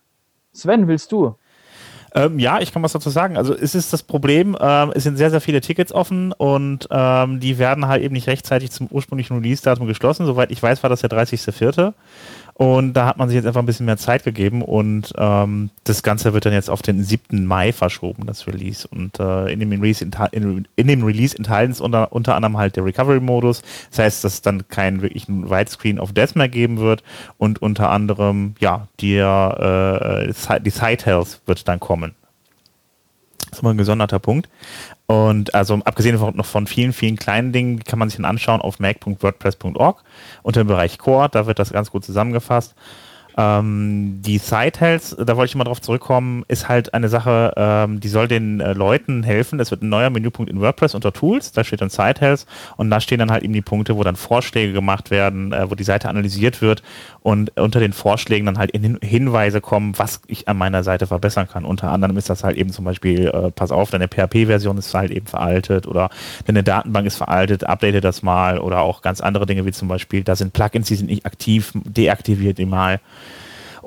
Sven, 0.53 0.87
willst 0.87 1.11
du? 1.11 1.35
Ähm, 2.15 2.39
ja, 2.39 2.61
ich 2.61 2.73
kann 2.73 2.85
was 2.85 2.93
dazu 2.93 3.11
sagen. 3.11 3.37
Also 3.37 3.53
es 3.53 3.75
ist 3.75 3.93
das 3.93 4.05
Problem, 4.05 4.57
ähm, 4.61 4.93
es 4.95 5.03
sind 5.03 5.17
sehr, 5.17 5.31
sehr 5.31 5.41
viele 5.41 5.61
Tickets 5.61 5.93
offen 5.93 6.31
und 6.31 6.87
ähm, 6.93 7.41
die 7.41 7.59
werden 7.59 7.89
halt 7.89 8.05
eben 8.05 8.13
nicht 8.13 8.29
rechtzeitig 8.29 8.71
zum 8.71 8.87
ursprünglichen 8.93 9.39
Release-Datum 9.39 9.89
geschlossen. 9.89 10.27
Soweit 10.27 10.53
ich 10.53 10.63
weiß, 10.63 10.85
war 10.85 10.91
das 10.91 11.01
der 11.01 11.11
30.04. 11.11 11.95
Und 12.55 12.93
da 12.95 13.07
hat 13.07 13.17
man 13.17 13.29
sich 13.29 13.37
jetzt 13.37 13.47
einfach 13.47 13.63
ein 13.63 13.67
bisschen 13.67 13.87
mehr 13.87 13.97
Zeit 13.97 14.25
gegeben 14.25 14.63
und 14.63 15.13
ähm, 15.17 15.71
das 15.85 16.03
Ganze 16.03 16.35
wird 16.35 16.45
dann 16.45 16.53
jetzt 16.53 16.69
auf 16.69 16.83
den 16.83 17.03
7. 17.03 17.47
Mai 17.47 17.73
verschoben, 17.73 18.27
das 18.27 18.47
Release. 18.47 18.87
Und 18.87 19.19
äh, 19.21 19.51
in, 19.51 19.61
dem 19.61 19.71
Release 19.71 20.05
in, 20.05 20.67
in, 20.77 20.87
dem 20.87 21.03
Release 21.03 21.37
enthalten 21.37 21.73
ist 21.73 21.81
unter, 21.81 22.13
unter 22.13 22.35
anderem 22.37 22.59
halt 22.59 22.77
der 22.77 22.85
Recovery-Modus. 22.85 23.63
Das 23.91 23.99
heißt, 23.99 24.25
dass 24.25 24.35
es 24.35 24.43
dann 24.43 24.69
keinen 24.69 25.03
wirklichen 25.03 25.51
Widescreen 25.51 25.99
of 25.99 26.13
Death 26.13 26.37
mehr 26.37 26.49
geben 26.49 26.79
wird 26.79 27.03
und 27.39 27.63
unter 27.63 27.91
anderem, 27.91 28.55
ja, 28.61 28.89
die, 29.01 29.17
äh, 29.17 30.33
die 30.61 30.71
Side 30.71 31.05
Health 31.05 31.41
wird 31.47 31.67
dann 31.67 31.81
kommen. 31.81 32.15
Das 33.53 33.59
ist 33.59 33.65
mal 33.65 33.73
ein 33.73 33.77
gesonderter 33.77 34.19
Punkt. 34.19 34.49
Und 35.07 35.55
also 35.55 35.75
abgesehen 35.85 36.17
von, 36.17 36.35
noch 36.35 36.47
von 36.47 36.67
vielen, 36.67 36.95
vielen 36.95 37.17
kleinen 37.17 37.53
Dingen, 37.53 37.81
kann 37.81 37.99
man 37.99 38.09
sich 38.09 38.17
dann 38.17 38.25
anschauen 38.25 38.63
auf 38.63 38.79
mac.wordpress.org 38.79 40.03
unter 40.43 40.65
dem 40.65 40.69
Bereich 40.69 40.97
Core, 40.97 41.29
da 41.29 41.47
wird 41.47 41.59
das 41.59 41.71
ganz 41.71 41.91
gut 41.91 42.03
zusammengefasst. 42.03 42.75
Ähm, 43.37 44.21
die 44.23 44.39
Site-Health, 44.39 45.17
da 45.27 45.37
wollte 45.37 45.51
ich 45.51 45.55
mal 45.55 45.65
drauf 45.65 45.81
zurückkommen, 45.81 46.45
ist 46.49 46.69
halt 46.69 46.95
eine 46.95 47.09
Sache, 47.09 47.53
ähm, 47.57 48.01
die 48.01 48.09
soll 48.09 48.29
den 48.29 48.61
äh, 48.61 48.73
Leuten 48.73 49.23
helfen. 49.23 49.59
Das 49.59 49.71
wird 49.71 49.83
ein 49.83 49.89
neuer 49.89 50.11
Menüpunkt 50.11 50.51
in 50.51 50.61
WordPress 50.61 50.95
unter 50.95 51.13
Tools, 51.13 51.53
da 51.53 51.65
steht 51.65 51.81
dann 51.81 51.91
Site-Health 51.91 52.47
und 52.77 52.91
da 52.91 53.01
stehen 53.01 53.19
dann 53.19 53.31
halt 53.31 53.43
eben 53.43 53.53
die 53.53 53.63
Punkte, 53.63 53.97
wo 53.97 54.03
dann 54.03 54.17
Vorschläge 54.17 54.73
gemacht 54.73 55.11
werden, 55.11 55.53
äh, 55.53 55.71
wo 55.71 55.75
die 55.75 55.85
Seite 55.85 56.09
analysiert 56.09 56.61
wird 56.61 56.83
und 57.21 57.59
unter 57.59 57.81
den 57.81 57.93
Vorschlägen 57.93 58.47
dann 58.47 58.59
halt 58.59 58.71
in 58.73 58.99
Hinweise 59.03 59.61
kommen, 59.61 59.95
was 59.99 60.21
ich 60.27 60.49
an 60.49 60.57
meiner 60.57 60.83
Seite 60.83 61.07
verbessern 61.07 61.49
kann. 61.49 61.65
Unter 61.65 61.91
anderem 61.91 62.17
ist 62.17 62.29
das 62.29 62.45
halt 62.45 62.57
eben 62.57 62.71
zum 62.71 62.85
Beispiel, 62.85 63.29
äh, 63.29 63.51
pass 63.51 63.71
auf, 63.71 63.91
deine 63.91 64.09
PHP-Version 64.09 64.77
ist 64.79 64.93
halt 64.95 65.11
eben 65.11 65.27
veraltet 65.27 65.87
oder 65.87 66.11
deine 66.47 66.63
Datenbank 66.63 67.07
ist 67.07 67.17
veraltet, 67.17 67.65
update 67.65 68.03
das 68.03 68.23
mal 68.23 68.59
oder 68.59 68.81
auch 68.81 69.03
ganz 69.03 69.21
andere 69.21 69.47
Dinge 69.47 69.65
wie 69.67 69.73
zum 69.73 69.89
Beispiel, 69.89 70.23
da 70.25 70.37
sind 70.37 70.53
Plugins, 70.53 70.89
die 70.89 70.97
sind 70.97 71.09
nicht 71.09 71.27
aktiv, 71.27 71.73
deaktiviert 71.75 72.59
die 72.59 72.67
mal. 72.67 73.01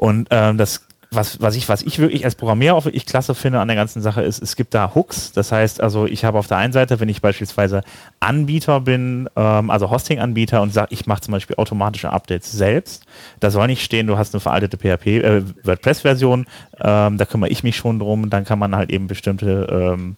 Und 0.06 0.28
ähm, 0.30 0.60
das 0.60 0.86
was, 1.12 1.41
was, 1.41 1.56
ich, 1.56 1.70
was 1.70 1.82
ich 1.82 2.00
wirklich 2.00 2.26
als 2.26 2.36
Programmierer 2.36 2.76
auch 2.76 2.86
wirklich 2.86 3.06
klasse 3.06 3.36
finde 3.36 3.60
an 3.60 3.68
der 3.68 3.78
ganzen 3.78 4.02
Sache 4.02 4.22
ist, 4.22 4.41
es 4.41 4.56
gibt 4.56 4.74
da 4.74 4.94
Hooks. 4.94 5.32
Das 5.32 5.52
heißt, 5.52 5.82
also 5.82 6.06
ich 6.06 6.26
habe 6.26 6.38
auf 6.38 6.48
der 6.48 6.58
einen 6.58 6.74
Seite, 6.74 7.00
wenn 7.00 7.10
ich 7.10 7.22
beispielsweise 7.22 7.82
Anbieter 8.20 8.82
bin, 8.82 9.30
ähm, 9.36 9.70
also 9.70 9.89
Hosting-Anbieter 9.89 10.62
und 10.62 10.74
sage, 10.74 10.89
ich 10.91 11.06
mache 11.06 11.22
zum 11.22 11.32
Beispiel 11.32 11.56
automatische 11.56 12.12
Updates 12.12 12.52
selbst, 12.52 13.06
da 13.39 13.50
soll 13.50 13.68
nicht 13.68 13.84
stehen, 13.84 14.08
du 14.08 14.18
hast 14.18 14.34
eine 14.34 14.41
veraltete 14.41 14.78
PHP, 14.78 15.08
äh, 15.08 15.44
WordPress-Version, 15.63 16.46
ähm, 16.82 17.18
da 17.18 17.26
kümmere 17.26 17.50
ich 17.50 17.63
mich 17.63 17.78
schon 17.78 18.00
drum, 18.00 18.30
dann 18.30 18.44
kann 18.44 18.60
man 18.60 18.76
halt 18.76 18.89
eben 18.91 19.08
bestimmte 19.08 19.68
ähm, 19.72 20.18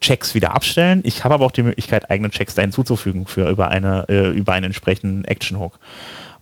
Checks 0.00 0.34
wieder 0.34 0.54
abstellen. 0.54 1.00
Ich 1.04 1.24
habe 1.24 1.34
aber 1.34 1.46
auch 1.46 1.50
die 1.50 1.62
Möglichkeit, 1.62 2.10
eigene 2.10 2.30
Checks 2.30 2.54
da 2.54 2.62
hinzuzufügen 2.62 3.26
für 3.26 3.48
über 3.48 3.68
eine, 3.68 4.06
äh, 4.08 4.28
über 4.28 4.52
einen 4.52 4.66
entsprechenden 4.66 5.24
Action-Hook. 5.24 5.78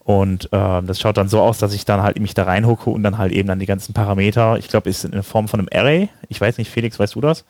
Und 0.09 0.47
äh, 0.55 0.83
das 0.85 1.01
schaut 1.01 1.19
dann 1.19 1.29
so 1.29 1.39
aus, 1.39 1.59
dass 1.59 1.75
ich 1.75 1.85
dann 1.85 2.01
halt 2.01 2.19
mich 2.19 2.33
da 2.33 2.45
reinhucke 2.45 2.89
und 2.89 3.03
dann 3.03 3.19
halt 3.19 3.31
eben 3.31 3.47
dann 3.47 3.59
die 3.59 3.67
ganzen 3.67 3.93
Parameter, 3.93 4.57
ich 4.57 4.69
glaube, 4.69 4.89
ist 4.89 5.05
in 5.05 5.23
Form 5.23 5.49
von 5.49 5.61
einem 5.61 5.69
Array. 5.71 6.09
Ich 6.31 6.41
weiß 6.41 6.57
nicht, 6.57 6.71
Felix, 6.71 6.99
weißt 6.99 7.15
du 7.15 7.21
das? 7.21 7.45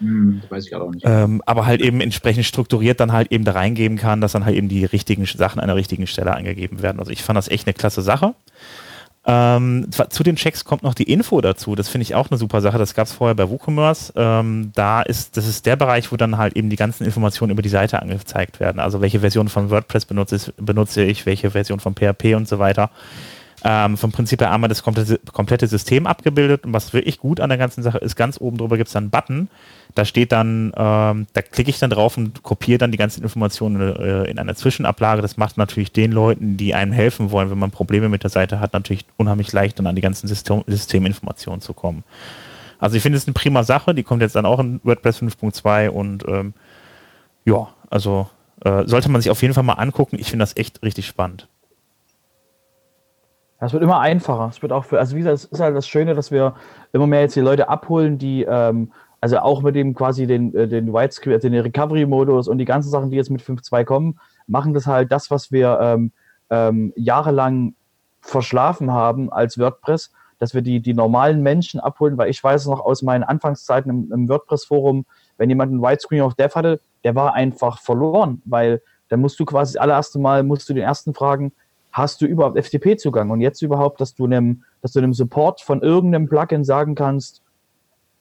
Hm, 0.00 0.42
weiß 0.50 0.66
ich 0.66 0.74
auch 0.74 0.90
nicht. 0.90 1.06
Ähm, 1.06 1.40
aber 1.46 1.64
halt 1.64 1.80
eben 1.80 2.02
entsprechend 2.02 2.44
strukturiert 2.44 3.00
dann 3.00 3.12
halt 3.12 3.32
eben 3.32 3.46
da 3.46 3.52
reingeben 3.52 3.96
kann, 3.96 4.20
dass 4.20 4.32
dann 4.32 4.44
halt 4.44 4.56
eben 4.56 4.68
die 4.68 4.84
richtigen 4.84 5.24
Sachen 5.24 5.58
an 5.58 5.68
der 5.68 5.76
richtigen 5.76 6.06
Stelle 6.06 6.34
eingegeben 6.34 6.82
werden. 6.82 6.98
Also 6.98 7.12
ich 7.12 7.22
fand 7.22 7.38
das 7.38 7.48
echt 7.48 7.66
eine 7.66 7.72
klasse 7.72 8.02
Sache. 8.02 8.34
Ähm, 9.26 9.88
zu 10.08 10.22
den 10.22 10.36
Checks 10.36 10.64
kommt 10.64 10.82
noch 10.82 10.94
die 10.94 11.10
Info 11.12 11.40
dazu. 11.42 11.74
Das 11.74 11.88
finde 11.88 12.04
ich 12.04 12.14
auch 12.14 12.30
eine 12.30 12.38
super 12.38 12.62
Sache. 12.62 12.78
Das 12.78 12.94
gab 12.94 13.06
es 13.06 13.12
vorher 13.12 13.34
bei 13.34 13.50
WooCommerce. 13.50 14.14
Ähm, 14.16 14.72
da 14.74 15.02
ist, 15.02 15.36
das 15.36 15.46
ist 15.46 15.66
der 15.66 15.76
Bereich, 15.76 16.10
wo 16.10 16.16
dann 16.16 16.38
halt 16.38 16.56
eben 16.56 16.70
die 16.70 16.76
ganzen 16.76 17.04
Informationen 17.04 17.52
über 17.52 17.62
die 17.62 17.68
Seite 17.68 18.00
angezeigt 18.00 18.60
werden. 18.60 18.80
Also 18.80 19.02
welche 19.02 19.20
Version 19.20 19.48
von 19.48 19.70
WordPress 19.70 20.06
benutze, 20.06 20.54
benutze 20.56 21.04
ich, 21.04 21.26
welche 21.26 21.50
Version 21.50 21.80
von 21.80 21.94
PHP 21.94 22.34
und 22.34 22.48
so 22.48 22.58
weiter. 22.58 22.90
Ähm, 23.62 23.98
vom 23.98 24.10
Prinzip 24.10 24.40
her 24.40 24.50
einmal 24.50 24.68
das 24.68 24.82
komplette, 24.82 25.66
System 25.66 26.06
abgebildet. 26.06 26.64
Und 26.64 26.72
was 26.72 26.92
wirklich 26.94 27.18
gut 27.18 27.40
an 27.40 27.50
der 27.50 27.58
ganzen 27.58 27.82
Sache 27.82 27.98
ist, 27.98 28.16
ganz 28.16 28.40
oben 28.40 28.56
drüber 28.56 28.76
gibt 28.76 28.88
es 28.88 28.94
dann 28.94 29.04
einen 29.04 29.10
Button, 29.10 29.48
da 29.94 30.04
steht 30.04 30.32
dann, 30.32 30.72
ähm, 30.76 31.26
da 31.32 31.42
klicke 31.42 31.70
ich 31.70 31.78
dann 31.78 31.90
drauf 31.90 32.16
und 32.16 32.42
kopiere 32.42 32.78
dann 32.78 32.92
die 32.92 32.98
ganzen 32.98 33.22
Informationen 33.22 33.96
äh, 33.96 34.30
in 34.30 34.38
einer 34.38 34.54
Zwischenablage. 34.54 35.20
Das 35.20 35.36
macht 35.36 35.58
natürlich 35.58 35.92
den 35.92 36.12
Leuten, 36.12 36.56
die 36.56 36.74
einem 36.74 36.92
helfen 36.92 37.30
wollen, 37.30 37.50
wenn 37.50 37.58
man 37.58 37.70
Probleme 37.70 38.08
mit 38.08 38.22
der 38.22 38.30
Seite 38.30 38.60
hat, 38.60 38.72
natürlich 38.72 39.04
unheimlich 39.16 39.52
leicht, 39.52 39.78
dann 39.78 39.86
an 39.86 39.96
die 39.96 40.02
ganzen 40.02 40.26
System 40.26 40.64
Systeminformationen 40.66 41.60
zu 41.60 41.74
kommen. 41.74 42.04
Also 42.78 42.96
ich 42.96 43.02
finde 43.02 43.18
es 43.18 43.26
eine 43.26 43.34
prima 43.34 43.62
Sache, 43.62 43.94
die 43.94 44.02
kommt 44.02 44.22
jetzt 44.22 44.36
dann 44.36 44.46
auch 44.46 44.58
in 44.58 44.80
WordPress 44.84 45.20
5.2 45.22 45.88
und 45.88 46.24
ähm, 46.26 46.54
ja, 47.44 47.68
also 47.90 48.28
äh, 48.64 48.86
sollte 48.86 49.10
man 49.10 49.20
sich 49.20 49.30
auf 49.30 49.42
jeden 49.42 49.54
Fall 49.54 49.64
mal 49.64 49.74
angucken. 49.74 50.16
Ich 50.18 50.30
finde 50.30 50.44
das 50.44 50.56
echt 50.56 50.82
richtig 50.82 51.06
spannend. 51.06 51.46
Das 53.60 53.74
wird 53.74 53.82
immer 53.82 54.00
einfacher. 54.00 54.48
Es 54.48 54.62
wird 54.62 54.72
auch 54.72 54.84
für, 54.86 54.98
also 54.98 55.14
wie 55.14 55.20
gesagt, 55.20 55.34
es 55.34 55.44
ist 55.44 55.60
halt 55.60 55.76
das 55.76 55.86
Schöne, 55.86 56.14
dass 56.14 56.30
wir 56.30 56.54
immer 56.92 57.06
mehr 57.06 57.20
jetzt 57.20 57.36
die 57.36 57.40
Leute 57.40 57.68
abholen, 57.68 58.16
die, 58.16 58.42
ähm, 58.44 58.90
also 59.20 59.38
auch 59.38 59.60
mit 59.62 59.74
dem 59.74 59.94
quasi 59.94 60.26
den, 60.26 60.54
äh, 60.54 60.66
den 60.66 60.94
Widescreen, 60.94 61.38
den 61.40 61.54
Recovery-Modus 61.54 62.48
und 62.48 62.56
die 62.56 62.64
ganzen 62.64 62.88
Sachen, 62.88 63.10
die 63.10 63.16
jetzt 63.18 63.30
mit 63.30 63.42
5.2 63.42 63.84
kommen, 63.84 64.18
machen 64.46 64.72
das 64.72 64.86
halt 64.86 65.12
das, 65.12 65.30
was 65.30 65.52
wir 65.52 65.78
ähm, 65.80 66.12
ähm, 66.48 66.94
jahrelang 66.96 67.74
verschlafen 68.22 68.90
haben 68.92 69.30
als 69.30 69.58
WordPress, 69.58 70.12
dass 70.38 70.54
wir 70.54 70.62
die, 70.62 70.80
die 70.80 70.94
normalen 70.94 71.42
Menschen 71.42 71.80
abholen, 71.80 72.16
weil 72.16 72.30
ich 72.30 72.42
weiß 72.42 72.66
noch 72.66 72.80
aus 72.80 73.02
meinen 73.02 73.24
Anfangszeiten 73.24 73.90
im, 73.90 74.12
im 74.12 74.28
WordPress-Forum, 74.28 75.04
wenn 75.36 75.50
jemand 75.50 75.70
einen 75.70 75.82
Widescreen 75.82 76.22
of 76.22 76.34
Death 76.34 76.56
hatte, 76.56 76.80
der 77.04 77.14
war 77.14 77.34
einfach 77.34 77.78
verloren, 77.78 78.40
weil 78.46 78.80
dann 79.10 79.20
musst 79.20 79.38
du 79.38 79.44
quasi 79.44 79.74
das 79.74 79.82
allererste 79.82 80.18
Mal, 80.18 80.44
musst 80.44 80.68
du 80.68 80.72
den 80.72 80.82
ersten 80.82 81.12
fragen, 81.12 81.52
hast 81.92 82.20
du 82.20 82.26
überhaupt 82.26 82.58
FTP-Zugang? 82.58 83.30
Und 83.30 83.40
jetzt 83.40 83.62
überhaupt, 83.62 84.00
dass 84.00 84.14
du 84.14 84.24
einem, 84.24 84.64
dass 84.82 84.92
du 84.92 85.00
einem 85.00 85.14
Support 85.14 85.60
von 85.60 85.82
irgendeinem 85.82 86.28
Plugin 86.28 86.64
sagen 86.64 86.94
kannst, 86.94 87.42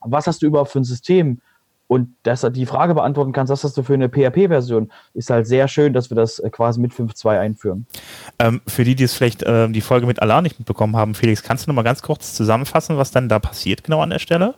was 0.01 0.27
hast 0.27 0.41
du 0.41 0.47
überhaupt 0.47 0.71
für 0.71 0.79
ein 0.79 0.85
System? 0.85 1.39
Und 1.87 2.13
dass 2.21 2.43
er 2.43 2.51
die 2.51 2.67
Frage 2.67 2.93
beantworten 2.93 3.31
kannst, 3.31 3.51
was 3.51 3.63
hast 3.63 3.75
du 3.75 3.81
für 3.81 3.95
eine 3.95 4.09
PHP-Version, 4.09 4.91
ist 5.15 5.31
halt 5.31 5.47
sehr 5.47 5.67
schön, 5.67 5.91
dass 5.91 6.11
wir 6.11 6.15
das 6.15 6.37
äh, 6.37 6.51
quasi 6.51 6.79
mit 6.79 6.91
5.2 6.91 7.39
einführen. 7.39 7.87
Ähm, 8.37 8.61
für 8.67 8.83
die, 8.83 8.93
die 8.93 9.05
es 9.05 9.15
vielleicht 9.15 9.41
äh, 9.41 9.67
die 9.69 9.81
Folge 9.81 10.05
mit 10.05 10.21
Allah 10.21 10.43
nicht 10.43 10.59
mitbekommen 10.59 10.95
haben, 10.95 11.15
Felix, 11.15 11.41
kannst 11.41 11.65
du 11.65 11.71
noch 11.71 11.75
mal 11.75 11.81
ganz 11.81 12.03
kurz 12.03 12.35
zusammenfassen, 12.35 12.97
was 12.97 13.09
dann 13.09 13.27
da 13.27 13.39
passiert 13.39 13.83
genau 13.83 14.01
an 14.01 14.11
der 14.11 14.19
Stelle? 14.19 14.53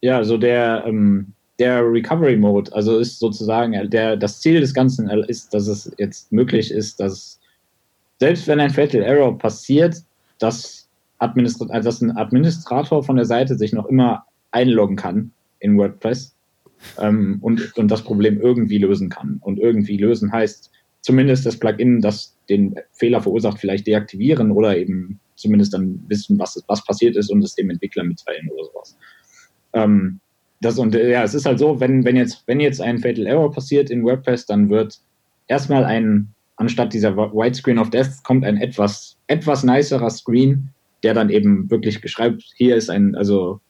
Ja, 0.00 0.18
also 0.18 0.38
der, 0.38 0.84
ähm, 0.86 1.32
der 1.58 1.82
Recovery 1.82 2.36
Mode, 2.36 2.72
also 2.72 2.98
ist 3.00 3.18
sozusagen 3.18 3.90
der, 3.90 4.16
das 4.16 4.40
Ziel 4.40 4.60
des 4.60 4.72
Ganzen 4.72 5.10
ist, 5.10 5.52
dass 5.52 5.66
es 5.66 5.90
jetzt 5.98 6.30
möglich 6.30 6.70
ist, 6.70 7.00
dass 7.00 7.37
selbst 8.18 8.46
wenn 8.48 8.60
ein 8.60 8.70
Fatal 8.70 9.02
Error 9.02 9.36
passiert, 9.38 9.96
dass, 10.38 10.88
Administrat 11.18 11.70
also 11.70 11.88
dass 11.88 12.00
ein 12.00 12.16
Administrator 12.16 13.02
von 13.02 13.16
der 13.16 13.24
Seite 13.24 13.56
sich 13.56 13.72
noch 13.72 13.86
immer 13.86 14.24
einloggen 14.50 14.96
kann 14.96 15.32
in 15.60 15.76
WordPress 15.76 16.34
ähm, 16.98 17.38
und, 17.40 17.76
und 17.76 17.88
das 17.90 18.02
Problem 18.02 18.40
irgendwie 18.40 18.78
lösen 18.78 19.08
kann. 19.08 19.38
Und 19.42 19.58
irgendwie 19.58 19.96
lösen 19.96 20.32
heißt 20.32 20.70
zumindest 21.00 21.46
das 21.46 21.58
Plugin, 21.58 22.00
das 22.00 22.36
den 22.48 22.76
Fehler 22.92 23.20
verursacht, 23.20 23.58
vielleicht 23.58 23.86
deaktivieren 23.86 24.50
oder 24.50 24.76
eben 24.76 25.20
zumindest 25.36 25.74
dann 25.74 26.02
wissen, 26.08 26.38
was, 26.38 26.62
was 26.66 26.84
passiert 26.84 27.16
ist 27.16 27.30
und 27.30 27.42
es 27.44 27.54
dem 27.54 27.70
Entwickler 27.70 28.04
mitteilen 28.04 28.48
oder 28.50 28.64
sowas. 28.64 28.96
Ähm, 29.74 30.20
das 30.60 30.78
und 30.78 30.94
ja, 30.94 31.22
es 31.22 31.34
ist 31.34 31.46
halt 31.46 31.58
so, 31.58 31.78
wenn, 31.78 32.04
wenn, 32.04 32.16
jetzt, 32.16 32.42
wenn 32.46 32.58
jetzt 32.58 32.80
ein 32.80 32.98
Fatal 32.98 33.26
Error 33.26 33.52
passiert 33.52 33.90
in 33.90 34.02
WordPress, 34.02 34.46
dann 34.46 34.70
wird 34.70 34.98
erstmal 35.46 35.84
ein, 35.84 36.34
anstatt 36.58 36.92
dieser 36.92 37.16
Whitescreen 37.16 37.78
of 37.78 37.90
Death, 37.90 38.22
kommt 38.24 38.44
ein 38.44 38.56
etwas, 38.58 39.16
etwas 39.28 39.64
nicerer 39.64 40.10
Screen, 40.10 40.70
der 41.02 41.14
dann 41.14 41.30
eben 41.30 41.70
wirklich 41.70 42.00
beschreibt, 42.00 42.42
hier 42.56 42.76
ist 42.76 42.90
ein, 42.90 43.14
also 43.14 43.60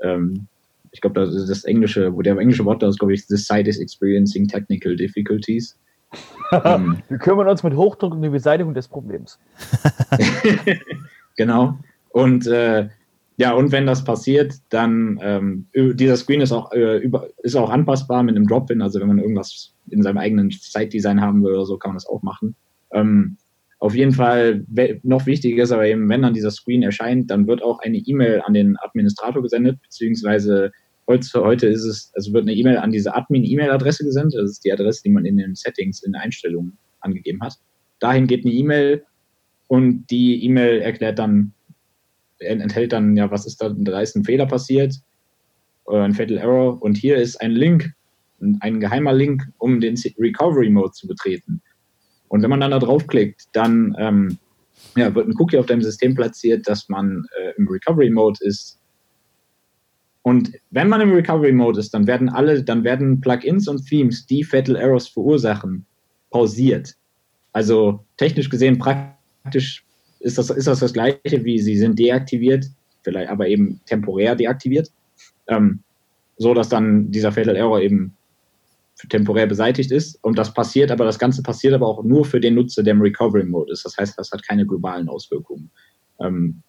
ähm, 0.00 0.46
ich 0.92 1.00
glaube, 1.00 1.20
das 1.20 1.34
ist 1.34 1.50
das 1.50 1.64
englische, 1.64 2.14
wo 2.14 2.22
der 2.22 2.38
englische 2.38 2.64
Wort 2.64 2.82
da 2.82 2.88
ist, 2.88 2.98
glaube 2.98 3.12
ich, 3.12 3.26
the 3.26 3.36
site 3.36 3.68
is 3.68 3.78
experiencing 3.78 4.46
technical 4.46 4.96
difficulties. 4.96 5.76
ähm, 6.64 7.02
Wir 7.08 7.18
kümmern 7.18 7.48
uns 7.48 7.62
mit 7.62 7.74
Hochdruck 7.74 8.14
um 8.14 8.22
die 8.22 8.30
Beseitigung 8.30 8.72
des 8.72 8.88
Problems. 8.88 9.38
genau. 11.36 11.76
Und 12.10 12.46
äh, 12.46 12.88
ja, 13.36 13.52
und 13.52 13.72
wenn 13.72 13.86
das 13.86 14.04
passiert, 14.04 14.54
dann 14.70 15.18
ähm, 15.20 15.66
dieser 15.74 16.16
Screen 16.16 16.40
ist 16.40 16.52
auch, 16.52 16.72
äh, 16.72 16.98
über, 16.98 17.28
ist 17.42 17.56
auch 17.56 17.68
anpassbar 17.68 18.22
mit 18.22 18.36
einem 18.36 18.46
Drop-In. 18.46 18.80
Also 18.80 19.00
wenn 19.00 19.08
man 19.08 19.18
irgendwas 19.18 19.74
in 19.90 20.02
seinem 20.02 20.18
eigenen 20.18 20.50
Site-Design 20.50 21.20
haben 21.20 21.42
will 21.42 21.52
oder 21.52 21.66
so, 21.66 21.78
kann 21.78 21.90
man 21.90 21.96
das 21.96 22.06
auch 22.06 22.22
machen. 22.22 22.54
Ähm, 22.92 23.36
auf 23.78 23.94
jeden 23.94 24.12
Fall, 24.12 24.64
noch 25.02 25.26
wichtiger 25.26 25.62
ist 25.62 25.72
aber 25.72 25.86
eben, 25.86 26.08
wenn 26.08 26.22
dann 26.22 26.32
dieser 26.32 26.50
Screen 26.50 26.82
erscheint, 26.82 27.30
dann 27.30 27.46
wird 27.46 27.62
auch 27.62 27.78
eine 27.80 27.98
E-Mail 27.98 28.42
an 28.44 28.54
den 28.54 28.76
Administrator 28.78 29.42
gesendet, 29.42 29.80
beziehungsweise 29.82 30.72
heute, 31.08 31.68
ist 31.68 31.84
es, 31.84 32.10
also 32.14 32.32
wird 32.32 32.44
eine 32.44 32.54
E-Mail 32.54 32.78
an 32.78 32.90
diese 32.90 33.14
Admin-E-Mail-Adresse 33.14 34.04
gesendet. 34.04 34.40
Das 34.40 34.50
ist 34.50 34.64
die 34.64 34.72
Adresse, 34.72 35.02
die 35.04 35.10
man 35.10 35.24
in 35.24 35.36
den 35.36 35.54
Settings, 35.54 36.02
in 36.02 36.12
den 36.12 36.20
Einstellungen 36.20 36.76
angegeben 37.00 37.40
hat. 37.42 37.54
Dahin 38.00 38.26
geht 38.26 38.44
eine 38.44 38.54
E-Mail 38.54 39.04
und 39.68 40.06
die 40.10 40.44
E-Mail 40.44 40.80
erklärt 40.80 41.18
dann, 41.18 41.52
enthält 42.38 42.92
dann, 42.92 43.16
ja, 43.16 43.30
was 43.30 43.46
ist 43.46 43.62
da, 43.62 43.74
da 43.76 44.00
ist 44.00 44.16
ein 44.16 44.24
Fehler 44.24 44.46
passiert 44.46 44.96
oder 45.84 46.02
ein 46.02 46.14
Fatal 46.14 46.38
Error 46.38 46.82
und 46.82 46.96
hier 46.96 47.16
ist 47.16 47.40
ein 47.40 47.52
Link, 47.52 47.92
ein 48.60 48.80
geheimer 48.80 49.12
Link, 49.12 49.42
um 49.58 49.80
den 49.80 49.96
Recovery 50.18 50.70
Mode 50.70 50.92
zu 50.92 51.06
betreten. 51.06 51.62
Und 52.28 52.42
wenn 52.42 52.50
man 52.50 52.60
dann 52.60 52.72
da 52.72 52.78
draufklickt, 52.78 53.44
dann 53.52 53.96
ähm, 53.98 54.38
ja, 54.96 55.14
wird 55.14 55.28
ein 55.28 55.34
Cookie 55.38 55.58
auf 55.58 55.66
deinem 55.66 55.82
System 55.82 56.14
platziert, 56.14 56.68
dass 56.68 56.88
man 56.88 57.24
äh, 57.40 57.52
im 57.56 57.68
Recovery 57.68 58.10
Mode 58.10 58.38
ist 58.42 58.78
und 60.26 60.58
wenn 60.72 60.88
man 60.88 61.00
im 61.00 61.12
Recovery 61.12 61.52
Mode 61.52 61.78
ist, 61.78 61.94
dann 61.94 62.08
werden 62.08 62.28
alle, 62.28 62.60
dann 62.64 62.82
werden 62.82 63.20
Plugins 63.20 63.68
und 63.68 63.86
Themes, 63.86 64.26
die 64.26 64.42
Fatal 64.42 64.74
Errors 64.74 65.06
verursachen, 65.06 65.86
pausiert. 66.32 66.96
Also 67.52 68.04
technisch 68.16 68.50
gesehen 68.50 68.76
praktisch 68.76 69.84
ist 70.18 70.36
das, 70.36 70.50
ist 70.50 70.66
das 70.66 70.80
das 70.80 70.92
gleiche, 70.92 71.44
wie 71.44 71.60
sie 71.60 71.78
sind 71.78 71.96
deaktiviert, 71.96 72.66
vielleicht 73.04 73.30
aber 73.30 73.46
eben 73.46 73.80
temporär 73.86 74.34
deaktiviert, 74.34 74.90
ähm, 75.46 75.84
so 76.38 76.54
dass 76.54 76.68
dann 76.68 77.08
dieser 77.12 77.30
Fatal 77.30 77.54
Error 77.54 77.80
eben 77.80 78.16
temporär 79.08 79.46
beseitigt 79.46 79.90
ist. 79.90 80.22
Und 80.22 80.38
das 80.38 80.54
passiert, 80.54 80.90
aber 80.90 81.04
das 81.04 81.18
Ganze 81.18 81.42
passiert 81.42 81.74
aber 81.74 81.86
auch 81.86 82.02
nur 82.02 82.24
für 82.24 82.40
den 82.40 82.54
Nutzer, 82.54 82.82
der 82.82 82.94
im 82.94 83.02
Recovery 83.02 83.44
Mode 83.44 83.72
ist. 83.72 83.84
Das 83.84 83.96
heißt, 83.96 84.18
das 84.18 84.30
hat 84.32 84.46
keine 84.46 84.66
globalen 84.66 85.08
Auswirkungen. 85.08 85.70
Ähm, 86.20 86.62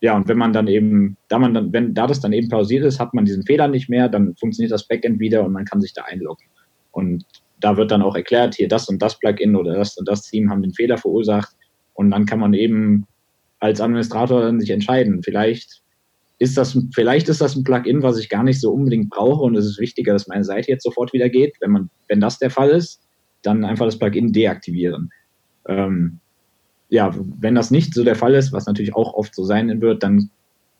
ja, 0.00 0.16
und 0.16 0.28
wenn 0.28 0.38
man 0.38 0.52
dann 0.52 0.66
eben, 0.66 1.16
da 1.28 1.38
man 1.38 1.54
dann, 1.54 1.72
wenn 1.72 1.94
da 1.94 2.06
das 2.06 2.20
dann 2.20 2.32
eben 2.32 2.48
pausiert 2.48 2.84
ist, 2.84 3.00
hat 3.00 3.12
man 3.12 3.24
diesen 3.24 3.44
Fehler 3.44 3.68
nicht 3.68 3.88
mehr, 3.88 4.08
dann 4.08 4.34
funktioniert 4.36 4.72
das 4.72 4.86
Backend 4.86 5.20
wieder 5.20 5.44
und 5.44 5.52
man 5.52 5.64
kann 5.64 5.80
sich 5.80 5.92
da 5.92 6.02
einloggen. 6.04 6.46
Und 6.92 7.24
da 7.60 7.76
wird 7.76 7.90
dann 7.90 8.02
auch 8.02 8.16
erklärt, 8.16 8.54
hier 8.54 8.68
das 8.68 8.88
und 8.88 9.00
das 9.00 9.18
Plugin 9.18 9.56
oder 9.56 9.74
das 9.74 9.96
und 9.98 10.08
das 10.08 10.22
Team 10.22 10.50
haben 10.50 10.62
den 10.62 10.72
Fehler 10.72 10.96
verursacht. 10.96 11.54
Und 11.94 12.10
dann 12.10 12.24
kann 12.24 12.40
man 12.40 12.54
eben 12.54 13.06
als 13.58 13.80
Administrator 13.80 14.58
sich 14.58 14.70
entscheiden. 14.70 15.22
Vielleicht 15.22 15.82
ist 16.40 16.56
das, 16.56 16.76
vielleicht 16.94 17.28
ist 17.28 17.42
das 17.42 17.54
ein 17.54 17.64
Plugin, 17.64 18.02
was 18.02 18.18
ich 18.18 18.30
gar 18.30 18.42
nicht 18.42 18.60
so 18.60 18.72
unbedingt 18.72 19.10
brauche 19.10 19.42
und 19.42 19.54
es 19.56 19.66
ist 19.66 19.78
wichtiger, 19.78 20.14
dass 20.14 20.26
meine 20.26 20.42
Seite 20.42 20.70
jetzt 20.70 20.82
sofort 20.82 21.12
wieder 21.12 21.28
geht. 21.28 21.54
Wenn 21.60 21.70
man, 21.70 21.90
wenn 22.08 22.20
das 22.20 22.38
der 22.38 22.50
Fall 22.50 22.70
ist, 22.70 23.02
dann 23.42 23.64
einfach 23.64 23.84
das 23.84 23.98
Plugin 23.98 24.32
deaktivieren. 24.32 25.10
Ähm, 25.68 26.18
ja, 26.88 27.14
wenn 27.38 27.54
das 27.54 27.70
nicht 27.70 27.94
so 27.94 28.04
der 28.04 28.16
Fall 28.16 28.34
ist, 28.34 28.52
was 28.52 28.66
natürlich 28.66 28.96
auch 28.96 29.12
oft 29.12 29.34
so 29.34 29.44
sein 29.44 29.80
wird, 29.82 30.02
dann 30.02 30.30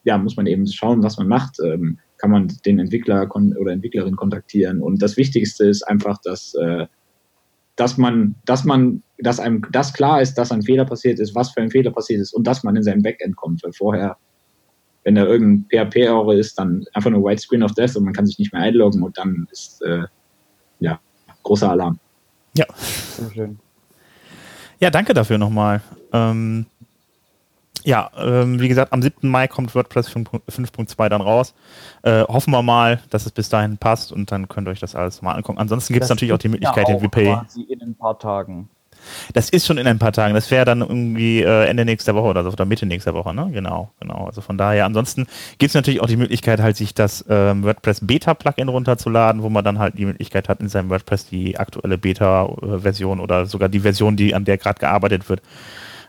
ja, 0.05 0.17
muss 0.17 0.37
man 0.37 0.47
eben 0.47 0.67
schauen, 0.67 1.03
was 1.03 1.19
man 1.19 1.29
macht. 1.29 1.59
Ähm, 1.63 1.99
kann 2.17 2.31
man 2.31 2.49
den 2.65 2.79
Entwickler 2.79 3.29
oder 3.35 3.73
Entwicklerin 3.73 4.17
kontaktieren. 4.17 4.81
Und 4.83 5.03
das 5.03 5.17
Wichtigste 5.19 5.67
ist 5.67 5.83
einfach, 5.83 6.19
dass, 6.23 6.55
äh, 6.55 6.87
dass 7.77 7.99
man, 7.99 8.35
dass 8.47 8.65
man, 8.65 9.03
dass 9.19 9.41
einem 9.41 9.67
das 9.73 9.93
klar 9.93 10.23
ist, 10.23 10.35
dass 10.35 10.53
ein 10.53 10.63
Fehler 10.63 10.87
passiert 10.87 11.19
ist, 11.19 11.35
was 11.35 11.51
für 11.51 11.61
ein 11.61 11.71
Fehler 11.71 11.91
passiert 11.91 12.21
ist 12.21 12.33
und 12.33 12.47
dass 12.47 12.65
man 12.65 12.77
in 12.77 12.83
sein 12.83 13.03
Backend 13.03 13.37
kommt. 13.37 13.63
Weil 13.63 13.73
vorher, 13.73 14.17
wenn 15.05 15.15
da 15.15 15.25
irgendein 15.25 15.67
PHP-Error 15.71 16.35
ist, 16.35 16.59
dann 16.59 16.85
einfach 16.93 17.11
nur 17.11 17.25
White 17.25 17.43
Screen 17.43 17.63
of 17.63 17.73
Death 17.73 17.97
und 17.97 18.05
man 18.05 18.13
kann 18.13 18.27
sich 18.27 18.39
nicht 18.39 18.53
mehr 18.53 18.63
einloggen 18.63 19.03
und 19.03 19.17
dann 19.17 19.49
ist 19.51 19.83
äh, 19.83 20.03
ja 20.81 21.01
großer 21.43 21.71
Alarm. 21.71 21.99
Ja. 22.55 22.67
Sehr 22.77 23.31
schön. 23.31 23.59
Ja, 24.79 24.91
danke 24.91 25.15
dafür 25.15 25.39
nochmal. 25.39 25.83
Ähm, 26.13 26.67
ja, 27.83 28.11
ähm, 28.17 28.61
wie 28.61 28.69
gesagt, 28.69 28.93
am 28.93 29.03
7. 29.03 29.29
Mai 29.29 29.49
kommt 29.49 29.75
WordPress 29.75 30.09
5.2 30.09 31.09
dann 31.09 31.21
raus. 31.21 31.55
Äh, 32.03 32.23
hoffen 32.25 32.51
wir 32.51 32.63
mal, 32.63 33.01
dass 33.11 33.27
es 33.27 33.33
bis 33.33 33.49
dahin 33.49 33.79
passt 33.79 34.13
und 34.13 34.31
dann 34.33 34.49
könnt 34.49 34.69
ihr 34.69 34.73
euch 34.73 34.81
das 34.81 34.95
alles 34.95 35.23
mal 35.23 35.33
angucken. 35.33 35.59
Ansonsten 35.59 35.95
gibt 35.95 36.05
es 36.05 36.11
natürlich 36.11 36.33
auch 36.33 36.39
die 36.39 36.49
Möglichkeit, 36.49 36.89
ja 36.89 36.95
auch 36.95 37.01
den 37.01 37.11
VP. 37.11 37.39
in 37.69 37.83
ein 37.83 37.95
paar 37.95 38.19
Tagen. 38.19 38.69
Das 39.33 39.51
ist 39.51 39.67
schon 39.67 39.79
in 39.79 39.87
ein 39.87 39.99
paar 39.99 40.13
Tagen. 40.13 40.35
Das 40.35 40.51
wäre 40.51 40.65
dann 40.65 40.81
irgendwie 40.81 41.43
äh, 41.43 41.67
Ende 41.67 41.85
nächster 41.85 42.15
Woche 42.15 42.29
oder 42.29 42.43
so, 42.45 42.51
oder 42.51 42.65
Mitte 42.65 42.87
nächster 42.87 43.15
Woche, 43.15 43.35
ne? 43.35 43.51
Genau, 43.53 43.91
genau. 44.01 44.27
Also 44.27 44.41
von 44.41 44.59
daher, 44.59 44.85
ansonsten 44.85 45.27
gibt 45.59 45.71
es 45.71 45.75
natürlich 45.75 46.01
auch 46.01 46.07
die 46.07 46.17
Möglichkeit, 46.17 46.61
halt 46.61 46.77
sich 46.77 46.95
das 46.95 47.25
ähm, 47.29 47.63
WordPress 47.63 48.07
Beta-Plugin 48.07 48.69
runterzuladen, 48.69 49.43
wo 49.43 49.49
man 49.51 49.65
dann 49.65 49.79
halt 49.79 49.99
die 49.99 50.07
Möglichkeit 50.07 50.49
hat, 50.49 50.61
in 50.61 50.69
seinem 50.69 50.91
WordPress 50.91 51.27
die 51.27 51.59
aktuelle 51.59 51.99
Beta-Version 51.99 53.21
oder 53.21 53.47
sogar 53.47 53.69
die 53.69 53.81
Version, 53.81 54.17
die 54.17 54.35
an 54.35 54.45
der 54.45 54.59
gerade 54.59 54.79
gearbeitet 54.79 55.29
wird, 55.29 55.43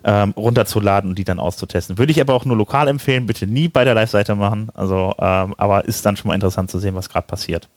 ähm, 0.04 0.34
runterzuladen 0.36 1.12
und 1.12 1.20
die 1.20 1.24
dann 1.24 1.40
auszutesten. 1.40 1.98
Würde 1.98 2.12
ich 2.12 2.22
aber 2.22 2.34
auch 2.34 2.46
nur 2.46 2.58
lokal 2.58 2.88
empfehlen, 2.88 3.26
bitte 3.26 3.48
nie 3.48 3.68
bei 3.68 3.84
der 3.84 3.94
Live-Seite 3.94 4.36
machen. 4.36 4.70
Also, 4.74 5.14
ähm, 5.20 5.54
aber 5.58 5.86
ist 5.86 6.06
dann 6.06 6.18
schon 6.18 6.30
mal 6.30 6.36
interessant 6.36 6.72
zu 6.72 6.80
sehen, 6.80 6.96
was 6.96 7.10
gerade 7.10 7.28
passiert. 7.28 7.70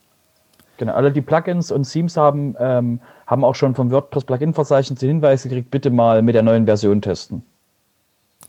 Genau, 0.77 0.93
alle 0.93 1.11
die 1.11 1.21
Plugins 1.21 1.71
und 1.71 1.89
Themes 1.89 2.17
haben, 2.17 2.55
ähm, 2.59 2.99
haben 3.27 3.43
auch 3.43 3.55
schon 3.55 3.75
vom 3.75 3.91
WordPress-Plugin-Verzeichnis 3.91 4.99
den 4.99 5.09
Hinweis 5.09 5.43
gekriegt, 5.43 5.71
bitte 5.71 5.89
mal 5.89 6.21
mit 6.21 6.35
der 6.35 6.43
neuen 6.43 6.65
Version 6.65 7.01
testen. 7.01 7.43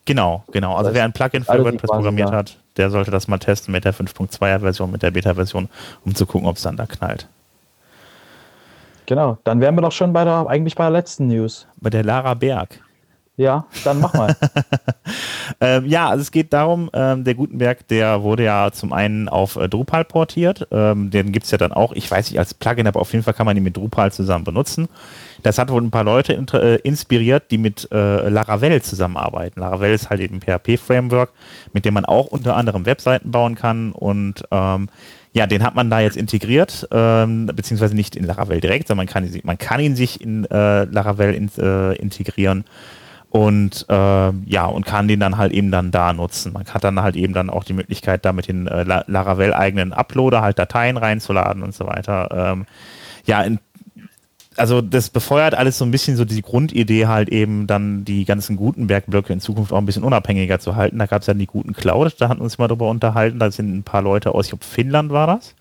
Genau, 0.05 0.45
genau. 0.53 0.77
Also 0.77 0.95
wer 0.95 1.05
ein 1.05 1.13
Plugin 1.13 1.45
für 1.45 1.65
WordPress 1.65 1.91
programmiert 1.91 2.31
da. 2.31 2.37
hat, 2.37 2.57
der 2.77 2.91
sollte 2.91 3.11
das 3.11 3.29
mal 3.29 3.39
testen 3.39 3.73
mit 3.73 3.85
der 3.85 3.95
5.2er 3.95 4.61
Version, 4.61 4.91
mit 4.91 5.03
der 5.03 5.11
Beta-Version, 5.11 5.69
um 6.05 6.15
zu 6.15 6.27
gucken, 6.27 6.49
ob 6.49 6.57
es 6.57 6.63
dann 6.63 6.77
da 6.77 6.87
knallt. 6.87 7.29
Genau, 9.07 9.39
dann 9.45 9.61
wären 9.61 9.77
wir 9.77 9.83
doch 9.83 9.93
schon 9.93 10.13
bei 10.13 10.25
der, 10.25 10.47
eigentlich 10.49 10.75
bei 10.75 10.85
der 10.85 10.91
letzten 10.91 11.29
News. 11.29 11.67
Bei 11.77 11.91
der 11.91 12.03
Lara 12.03 12.35
Berg. 12.35 12.81
Ja, 13.39 13.67
dann 13.85 14.01
mach 14.01 14.15
mal. 14.15 14.35
ähm, 15.61 15.85
ja, 15.85 16.09
also 16.09 16.23
es 16.23 16.31
geht 16.31 16.55
darum, 16.55 16.89
ähm, 16.95 17.23
der 17.23 17.35
Gutenberg, 17.35 17.87
der 17.89 18.23
wurde 18.23 18.45
ja 18.45 18.71
zum 18.73 18.95
einen 18.95 19.29
auf 19.29 19.57
äh, 19.57 19.69
Drupal 19.69 20.07
portiert. 20.07 20.67
Ähm, 20.71 21.11
den 21.11 21.33
gibt 21.33 21.45
es 21.45 21.51
ja 21.51 21.59
dann 21.59 21.73
auch, 21.73 21.93
ich 21.93 22.11
weiß 22.11 22.31
nicht, 22.31 22.39
als 22.39 22.55
Plugin, 22.55 22.87
aber 22.87 23.01
auf 23.01 23.13
jeden 23.13 23.25
Fall 23.25 23.35
kann 23.35 23.45
man 23.45 23.55
ihn 23.55 23.63
mit 23.63 23.77
Drupal 23.77 24.11
zusammen 24.11 24.45
benutzen. 24.45 24.89
Das 25.43 25.59
hat 25.59 25.71
wohl 25.71 25.83
ein 25.83 25.91
paar 25.91 26.05
Leute 26.05 26.33
äh, 26.33 26.77
inspiriert, 26.77 27.51
die 27.51 27.59
mit 27.59 27.89
äh, 27.93 28.29
Laravel 28.29 28.81
zusammenarbeiten. 28.81 29.61
Laravel 29.61 29.93
ist 29.93 30.09
halt 30.09 30.21
eben 30.21 30.41
PHP-Framework, 30.41 31.31
mit 31.75 31.85
dem 31.85 31.93
man 31.93 32.07
auch 32.07 32.29
unter 32.29 32.57
anderem 32.57 32.87
Webseiten 32.87 33.33
bauen 33.33 33.55
kann 33.55 33.93
und 33.93 34.45
ähm, 34.51 34.89
ja, 35.35 35.47
den 35.47 35.63
hat 35.63 35.75
man 35.75 35.91
da 35.91 36.01
jetzt 36.01 36.17
integriert, 36.17 36.89
ähm, 36.91 37.45
beziehungsweise 37.55 37.95
nicht 37.95 38.17
in 38.17 38.25
Laravel 38.25 38.63
direkt, 38.63 38.89
sondern 38.89 39.05
man 39.05 39.13
kann, 39.13 39.41
man 39.45 39.59
kann 39.59 39.81
ihn 39.81 39.95
sich 39.95 40.23
in 40.23 40.47
äh, 40.47 40.85
Laravel 40.85 41.35
in, 41.35 41.51
äh, 41.59 41.95
integrieren 41.97 42.65
und 43.37 43.85
äh, 43.91 44.33
ja 44.47 44.65
und 44.65 44.87
kann 44.87 45.09
den 45.09 45.21
dann 45.21 45.37
halt 45.37 45.53
eben 45.53 45.71
dann 45.71 45.91
da 45.91 46.15
nutzen. 46.15 46.55
Man 46.55 46.65
hat 46.65 46.85
dann 46.85 47.03
halt 47.03 47.17
eben 47.17 47.35
dann 47.35 47.51
auch 47.51 47.65
die 47.65 47.75
Möglichkeit, 47.75 48.25
da 48.25 48.33
mit 48.33 48.49
den 48.49 48.67
äh, 48.67 48.83
Laravel 48.85 49.53
eigenen 49.53 49.93
Uploader 49.93 50.41
halt 50.41 50.59
Dateien 50.59 50.97
reinzuladen 50.97 51.63
und 51.63 51.75
so 51.75 51.87
weiter. 51.87 52.29
Ähm, 52.33 52.67
ja, 53.27 53.43
in, 53.43 53.59
also 54.57 54.81
das 54.81 55.11
befeuert 55.11 55.55
alles 55.55 55.77
so 55.77 55.85
ein 55.85 55.91
bisschen 55.91 56.17
so 56.17 56.25
die 56.25 56.41
Grundidee 56.41 57.07
halt 57.09 57.29
eben 57.29 57.67
dann 57.67 58.07
die 58.07 58.25
ganzen 58.25 58.57
Gutenberg-Blöcke 58.57 59.35
in 59.35 59.41
Zukunft 59.41 59.71
auch 59.71 59.79
ein 59.79 59.87
bisschen 59.87 60.05
unabhängiger 60.05 60.59
zu 60.59 60.77
halten. 60.77 60.99
Da 60.99 61.05
gab 61.05 61.21
es 61.21 61.27
ja 61.27 61.35
die 61.35 61.47
guten 61.47 61.75
Cloud, 61.75 62.15
da 62.19 62.31
hatten 62.31 62.41
wir 62.41 62.45
uns 62.45 62.57
mal 62.57 62.69
drüber 62.69 62.89
unterhalten. 62.89 63.39
Da 63.39 63.51
sind 63.51 63.77
ein 63.77 63.83
paar 63.83 64.01
Leute 64.01 64.35
aus, 64.35 64.47
ich 64.47 64.51
glaube 64.53 64.65
Finnland 64.65 65.11
war 65.11 65.27
das 65.27 65.55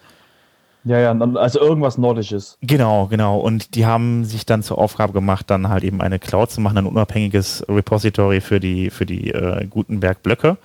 ja, 0.85 0.99
ja, 0.99 1.19
also 1.35 1.59
irgendwas 1.59 1.97
Nordisches. 1.97 2.57
Genau, 2.61 3.07
genau. 3.07 3.39
Und 3.39 3.75
die 3.75 3.85
haben 3.85 4.23
sich 4.23 4.45
dann 4.45 4.61
zur 4.61 4.77
Aufgabe 4.77 5.13
gemacht, 5.13 5.49
dann 5.49 5.67
halt 5.67 5.83
eben 5.83 5.99
eine 5.99 6.19
Cloud 6.19 6.51
zu 6.51 6.61
machen, 6.61 6.77
ein 6.77 6.85
unabhängiges 6.85 7.65
Repository 7.67 8.39
für 8.39 8.59
die, 8.59 8.91
für 8.91 9.05
die 9.05 9.31
äh, 9.31 9.65
Gutenberg-Blöcke. 9.65 10.57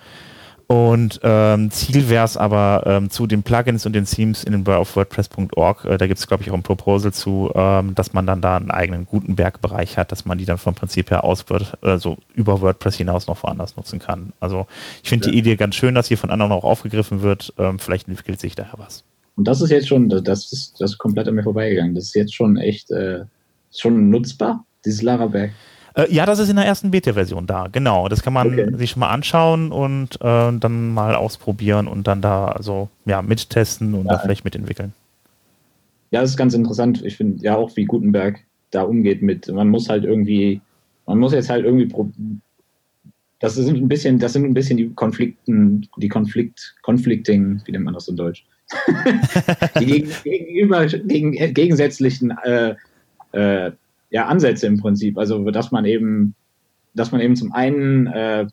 Und 0.71 1.19
ähm, 1.23 1.69
Ziel 1.69 2.07
wäre 2.07 2.23
es 2.23 2.37
aber 2.37 2.83
ähm, 2.85 3.09
zu 3.09 3.27
den 3.27 3.43
Plugins 3.43 3.85
und 3.85 3.91
den 3.91 4.05
Themes 4.05 4.45
in 4.45 4.53
den 4.53 4.65
auf 4.73 4.95
WordPress.org, 4.95 5.83
äh, 5.83 5.97
da 5.97 6.07
gibt 6.07 6.17
es, 6.17 6.27
glaube 6.27 6.43
ich, 6.43 6.51
auch 6.51 6.55
ein 6.55 6.63
Proposal 6.63 7.11
zu, 7.11 7.51
ähm, 7.53 7.93
dass 7.93 8.13
man 8.13 8.25
dann 8.25 8.39
da 8.39 8.55
einen 8.55 8.71
eigenen 8.71 9.05
Gutenberg-Bereich 9.05 9.97
hat, 9.97 10.13
dass 10.13 10.23
man 10.23 10.37
die 10.37 10.45
dann 10.45 10.57
vom 10.57 10.73
Prinzip 10.73 11.11
her 11.11 11.25
aus 11.25 11.49
Word, 11.49 11.77
also 11.81 12.19
über 12.35 12.61
WordPress 12.61 12.95
hinaus 12.95 13.27
noch 13.27 13.43
woanders 13.43 13.75
nutzen 13.75 13.99
kann. 13.99 14.31
Also 14.39 14.65
ich 15.03 15.09
finde 15.09 15.25
ja. 15.25 15.33
die 15.33 15.39
Idee 15.39 15.55
ganz 15.57 15.75
schön, 15.75 15.93
dass 15.93 16.07
hier 16.07 16.17
von 16.17 16.29
anderen 16.29 16.53
auch 16.53 16.63
aufgegriffen 16.63 17.21
wird. 17.21 17.53
Ähm, 17.57 17.77
vielleicht 17.77 18.07
entwickelt 18.07 18.39
sich 18.39 18.55
daher 18.55 18.75
was. 18.77 19.03
Und 19.35 19.47
das 19.47 19.61
ist 19.61 19.69
jetzt 19.69 19.87
schon, 19.87 20.09
das 20.09 20.51
ist, 20.51 20.79
das 20.79 20.91
ist 20.91 20.97
komplett 20.97 21.27
an 21.27 21.35
mir 21.35 21.43
vorbeigegangen. 21.43 21.95
Das 21.95 22.05
ist 22.05 22.15
jetzt 22.15 22.35
schon 22.35 22.57
echt 22.57 22.91
äh, 22.91 23.21
schon 23.73 24.09
nutzbar, 24.09 24.65
dieses 24.85 25.01
Laraberg. 25.01 25.51
Äh, 25.95 26.13
ja, 26.13 26.25
das 26.25 26.39
ist 26.39 26.49
in 26.49 26.55
der 26.55 26.65
ersten 26.65 26.91
Beta-Version 26.91 27.47
da, 27.47 27.67
genau. 27.71 28.07
Das 28.07 28.21
kann 28.21 28.33
man 28.33 28.47
okay. 28.47 28.77
sich 28.77 28.91
schon 28.91 29.01
mal 29.01 29.09
anschauen 29.09 29.71
und 29.71 30.15
äh, 30.21 30.51
dann 30.57 30.93
mal 30.93 31.15
ausprobieren 31.15 31.87
und 31.87 32.07
dann 32.07 32.21
da 32.21 32.45
also 32.45 32.89
ja 33.05 33.21
mittesten 33.21 33.93
und 33.93 34.05
ja. 34.05 34.13
da 34.13 34.19
vielleicht 34.19 34.45
mitentwickeln. 34.45 34.93
Ja, 36.11 36.21
das 36.21 36.31
ist 36.31 36.37
ganz 36.37 36.53
interessant. 36.53 37.03
Ich 37.05 37.17
finde 37.17 37.43
ja 37.43 37.55
auch, 37.55 37.75
wie 37.75 37.85
Gutenberg 37.85 38.39
da 38.69 38.83
umgeht 38.83 39.21
mit, 39.21 39.47
man 39.49 39.69
muss 39.69 39.89
halt 39.89 40.03
irgendwie, 40.03 40.61
man 41.05 41.19
muss 41.19 41.33
jetzt 41.33 41.49
halt 41.49 41.65
irgendwie 41.65 41.89
das 43.39 43.55
sind 43.55 43.75
ein 43.75 43.87
bisschen, 43.87 44.19
das 44.19 44.33
sind 44.33 44.45
ein 44.45 44.53
bisschen 44.53 44.77
die 44.77 44.89
Konflikten, 44.93 45.89
die 45.97 46.09
Konflikt, 46.09 46.75
Conflicting, 46.83 47.61
wie 47.65 47.71
nennt 47.71 47.85
man 47.85 47.95
das 47.95 48.07
in 48.07 48.15
Deutsch? 48.15 48.45
Die 49.79 50.07
gegenüber 50.23 50.85
gegen, 50.85 51.31
gegensätzlichen 51.53 52.31
äh, 52.43 52.75
äh, 53.31 53.71
ja, 54.09 54.25
Ansätze 54.27 54.67
im 54.67 54.79
Prinzip. 54.79 55.17
Also 55.17 55.43
dass 55.51 55.71
man 55.71 55.85
eben, 55.85 56.35
dass 56.93 57.11
man 57.11 57.21
eben 57.21 57.35
zum 57.35 57.53
einen 57.53 58.07
äh, 58.07 58.47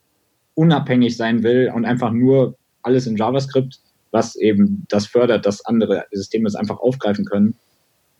unabhängig 0.54 1.16
sein 1.16 1.42
will 1.42 1.72
und 1.74 1.84
einfach 1.84 2.12
nur 2.12 2.56
alles 2.82 3.06
in 3.06 3.16
JavaScript, 3.16 3.80
was 4.10 4.36
eben 4.36 4.86
das 4.88 5.06
fördert, 5.06 5.46
dass 5.46 5.64
andere 5.64 6.06
Systeme 6.12 6.46
es 6.46 6.54
einfach 6.54 6.78
aufgreifen 6.80 7.24
können. 7.24 7.54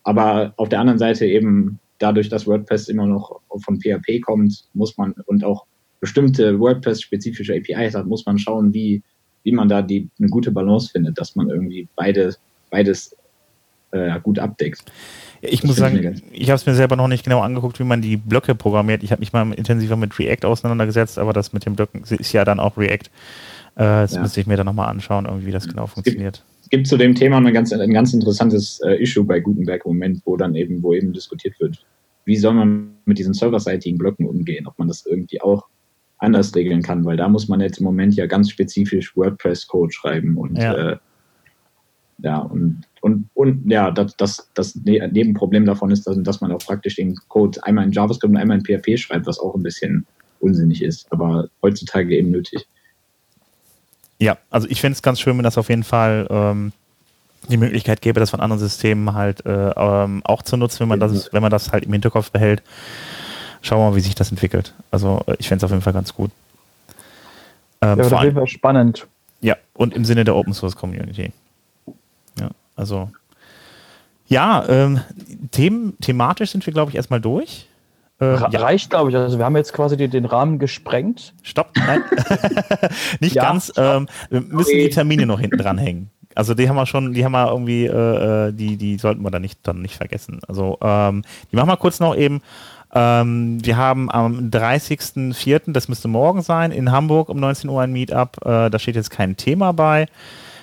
Aber 0.02 0.52
auf 0.56 0.68
der 0.68 0.80
anderen 0.80 0.98
Seite 0.98 1.26
eben 1.26 1.78
dadurch, 1.98 2.28
dass 2.28 2.46
WordPress 2.46 2.88
immer 2.88 3.06
noch 3.06 3.40
von 3.64 3.80
PHP 3.80 4.20
kommt, 4.20 4.64
muss 4.74 4.96
man 4.96 5.14
und 5.26 5.44
auch 5.44 5.66
bestimmte 6.00 6.58
WordPress-spezifische 6.60 7.54
APIs 7.54 7.94
hat, 7.94 8.06
muss 8.06 8.24
man 8.24 8.38
schauen, 8.38 8.72
wie 8.72 9.02
wie 9.42 9.52
man 9.52 9.68
da 9.68 9.82
die, 9.82 10.08
eine 10.18 10.28
gute 10.28 10.50
Balance 10.50 10.90
findet, 10.90 11.18
dass 11.18 11.36
man 11.36 11.50
irgendwie 11.50 11.88
beide, 11.96 12.34
beides 12.70 13.16
äh, 13.90 14.20
gut 14.20 14.38
abdeckt. 14.38 14.84
Ich 15.40 15.60
das 15.60 15.68
muss 15.68 15.76
sagen, 15.76 16.20
ich 16.32 16.50
habe 16.50 16.56
es 16.56 16.66
mir 16.66 16.74
selber 16.74 16.96
noch 16.96 17.08
nicht 17.08 17.24
genau 17.24 17.40
angeguckt, 17.40 17.78
wie 17.78 17.84
man 17.84 18.02
die 18.02 18.16
Blöcke 18.16 18.54
programmiert. 18.54 19.02
Ich 19.02 19.12
habe 19.12 19.20
mich 19.20 19.32
mal 19.32 19.52
intensiver 19.52 19.96
mit 19.96 20.18
React 20.18 20.46
auseinandergesetzt, 20.46 21.18
aber 21.18 21.32
das 21.32 21.52
mit 21.52 21.64
den 21.64 21.76
Blöcken 21.76 22.02
ist 22.02 22.32
ja 22.32 22.44
dann 22.44 22.60
auch 22.60 22.76
React. 22.76 23.08
Äh, 23.76 23.84
das 23.84 24.14
ja. 24.14 24.22
müsste 24.22 24.40
ich 24.40 24.46
mir 24.46 24.56
dann 24.56 24.66
nochmal 24.66 24.88
anschauen, 24.88 25.26
irgendwie 25.26 25.46
wie 25.46 25.52
das 25.52 25.68
genau 25.68 25.84
es 25.84 25.92
funktioniert. 25.92 26.44
Es 26.62 26.68
gibt 26.70 26.86
zu 26.86 26.96
dem 26.96 27.14
Thema 27.14 27.38
ein 27.38 27.52
ganz, 27.54 27.72
ein 27.72 27.92
ganz 27.92 28.12
interessantes 28.12 28.80
äh, 28.84 29.00
Issue 29.02 29.24
bei 29.24 29.40
Gutenberg 29.40 29.86
im 29.86 29.92
Moment, 29.92 30.20
wo 30.24 30.36
dann 30.36 30.54
eben, 30.54 30.82
wo 30.82 30.92
eben 30.92 31.12
diskutiert 31.12 31.58
wird, 31.60 31.82
wie 32.24 32.36
soll 32.36 32.54
man 32.54 32.90
mit 33.06 33.18
diesen 33.18 33.32
serverseitigen 33.32 33.96
Blöcken 33.96 34.26
umgehen, 34.26 34.66
ob 34.66 34.78
man 34.78 34.88
das 34.88 35.06
irgendwie 35.06 35.40
auch 35.40 35.66
anders 36.18 36.54
regeln 36.54 36.82
kann, 36.82 37.04
weil 37.04 37.16
da 37.16 37.28
muss 37.28 37.48
man 37.48 37.60
jetzt 37.60 37.78
im 37.78 37.84
Moment 37.84 38.14
ja 38.16 38.26
ganz 38.26 38.50
spezifisch 38.50 39.16
WordPress-Code 39.16 39.92
schreiben 39.92 40.36
und 40.36 40.56
ja, 40.56 40.74
äh, 40.74 40.96
ja 42.18 42.38
und, 42.38 42.82
und, 43.00 43.28
und 43.34 43.70
ja, 43.70 43.90
das, 43.90 44.16
das, 44.16 44.50
das 44.54 44.74
ne-, 44.74 45.08
Nebenproblem 45.08 45.64
davon 45.64 45.90
ist, 45.90 46.06
dass, 46.06 46.20
dass 46.22 46.40
man 46.40 46.52
auch 46.52 46.58
praktisch 46.58 46.96
den 46.96 47.16
Code 47.28 47.62
einmal 47.64 47.84
in 47.84 47.92
JavaScript 47.92 48.30
und 48.30 48.36
einmal 48.36 48.58
in 48.58 48.64
PHP 48.64 48.98
schreibt, 48.98 49.26
was 49.26 49.38
auch 49.38 49.54
ein 49.54 49.62
bisschen 49.62 50.06
unsinnig 50.40 50.82
ist, 50.82 51.10
aber 51.12 51.48
heutzutage 51.62 52.16
eben 52.16 52.30
nötig. 52.30 52.66
Ja, 54.18 54.36
also 54.50 54.66
ich 54.68 54.80
finde 54.80 54.94
es 54.94 55.02
ganz 55.02 55.20
schön, 55.20 55.36
wenn 55.36 55.44
das 55.44 55.58
auf 55.58 55.68
jeden 55.68 55.84
Fall 55.84 56.26
ähm, 56.28 56.72
die 57.48 57.56
Möglichkeit 57.56 58.00
gäbe, 58.00 58.18
das 58.18 58.30
von 58.30 58.40
anderen 58.40 58.58
Systemen 58.58 59.14
halt 59.14 59.46
äh, 59.46 59.70
ähm, 59.76 60.22
auch 60.24 60.42
zu 60.42 60.56
nutzen, 60.56 60.80
wenn 60.80 60.88
man 60.88 61.00
das, 61.00 61.32
wenn 61.32 61.42
man 61.42 61.52
das 61.52 61.70
halt 61.70 61.84
im 61.84 61.92
Hinterkopf 61.92 62.32
behält 62.32 62.62
schauen 63.68 63.80
wir 63.80 63.90
mal, 63.90 63.96
wie 63.96 64.00
sich 64.00 64.14
das 64.14 64.30
entwickelt. 64.30 64.72
Also 64.90 65.20
äh, 65.26 65.36
ich 65.38 65.48
fände 65.48 65.64
es 65.64 65.64
auf 65.64 65.70
jeden 65.70 65.82
Fall 65.82 65.92
ganz 65.92 66.14
gut. 66.14 66.30
Ähm, 67.82 67.98
ja, 67.98 68.04
auf 68.04 68.22
jeden 68.22 68.34
Fall 68.34 68.46
spannend. 68.46 69.06
Ja, 69.40 69.56
und 69.74 69.94
im 69.94 70.04
Sinne 70.04 70.24
der 70.24 70.34
Open 70.34 70.52
Source 70.52 70.74
Community. 70.74 71.32
Ja, 72.40 72.50
also 72.74 73.10
ja, 74.26 74.66
ähm, 74.68 75.00
them 75.52 75.94
thematisch 76.00 76.50
sind 76.50 76.66
wir, 76.66 76.72
glaube 76.72 76.90
ich, 76.90 76.96
erstmal 76.96 77.20
durch. 77.20 77.66
Äh, 78.20 78.34
ja. 78.34 78.46
Reicht, 78.46 78.90
glaube 78.90 79.10
ich. 79.10 79.16
Also 79.16 79.38
wir 79.38 79.44
haben 79.44 79.56
jetzt 79.56 79.72
quasi 79.72 79.96
den, 79.96 80.10
den 80.10 80.24
Rahmen 80.24 80.58
gesprengt. 80.58 81.34
Stopp, 81.42 81.70
nein. 81.76 82.02
Nicht 83.20 83.36
ja, 83.36 83.44
ganz. 83.44 83.72
Ähm, 83.76 84.08
wir 84.28 84.40
müssen 84.40 84.76
die 84.76 84.90
Termine 84.90 85.24
noch 85.24 85.40
hinten 85.40 85.58
dranhängen. 85.58 86.10
Also 86.34 86.54
die 86.54 86.68
haben 86.68 86.76
wir 86.76 86.86
schon, 86.86 87.14
die 87.14 87.24
haben 87.24 87.32
wir 87.32 87.50
irgendwie, 87.50 87.86
äh, 87.86 88.48
äh, 88.48 88.52
die, 88.52 88.76
die 88.76 88.98
sollten 88.98 89.22
wir 89.22 89.30
dann 89.30 89.42
nicht, 89.42 89.60
dann 89.62 89.82
nicht 89.82 89.96
vergessen. 89.96 90.40
Also 90.46 90.78
ähm, 90.82 91.22
die 91.50 91.56
machen 91.56 91.68
wir 91.68 91.76
kurz 91.76 92.00
noch 92.00 92.16
eben. 92.16 92.42
Ähm, 92.94 93.64
wir 93.64 93.76
haben 93.76 94.10
am 94.10 94.50
30.04., 94.50 95.72
das 95.72 95.88
müsste 95.88 96.08
morgen 96.08 96.42
sein, 96.42 96.72
in 96.72 96.90
Hamburg 96.90 97.28
um 97.28 97.38
19 97.38 97.68
Uhr 97.68 97.82
ein 97.82 97.92
Meetup. 97.92 98.38
Äh, 98.44 98.70
da 98.70 98.78
steht 98.78 98.96
jetzt 98.96 99.10
kein 99.10 99.36
Thema 99.36 99.72
bei. 99.72 100.06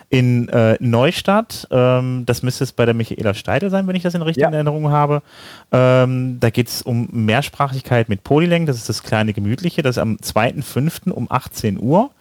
In 0.10 0.50
äh, 0.50 0.78
Neustadt, 0.80 1.68
ähm, 1.72 2.24
das 2.26 2.44
müsste 2.44 2.64
es 2.64 2.72
bei 2.72 2.86
der 2.86 2.94
Michaela 2.94 3.34
Steidel 3.34 3.70
sein, 3.70 3.88
wenn 3.88 3.96
ich 3.96 4.04
das 4.04 4.14
in 4.14 4.22
richtigen 4.22 4.52
ja. 4.52 4.54
Erinnerung 4.54 4.92
habe. 4.92 5.24
Ähm, 5.72 6.38
da 6.40 6.52
geht 6.52 6.68
es 6.68 6.84
um 6.84 7.10
Mehrsprachigkeit 7.12 8.08
mit 8.08 8.24
Polylang, 8.24 8.68
das 8.68 8.78
ist 8.78 8.88
das 8.88 9.02
kleine 9.02 9.34
Gemütliche, 9.34 9.82
das 9.82 9.98
ist 9.98 10.02
am 10.02 10.18
2.05. 10.18 11.12
um 11.12 11.28
18 11.30 11.80
Uhr. 11.80 12.12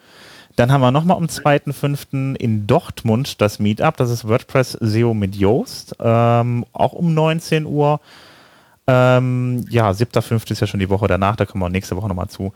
Dann 0.57 0.73
haben 0.73 0.81
wir 0.81 0.93
nochmal 0.93 1.19
am 1.19 1.27
2.05. 1.27 2.37
in 2.37 2.67
Dortmund 2.67 3.41
das 3.41 3.59
Meetup, 3.59 3.97
das 3.97 4.11
ist 4.11 4.27
WordPress 4.27 4.79
SEO 4.81 5.13
mit 5.13 5.37
Yoast, 5.37 5.95
ähm, 6.01 6.65
auch 6.73 6.93
um 6.93 7.13
19 7.13 7.67
Uhr. 7.67 8.01
Ähm, 8.87 9.65
ja, 9.69 9.91
7.5. 9.91 10.51
ist 10.51 10.61
ja 10.61 10.67
schon 10.67 10.81
die 10.81 10.91
Woche 10.91 11.07
danach, 11.07 11.37
da 11.37 11.47
kommen 11.47 11.63
wir 11.63 11.71
nächste 11.71 11.97
Woche 11.97 12.09
nochmal 12.09 12.29
zu. 12.29 12.53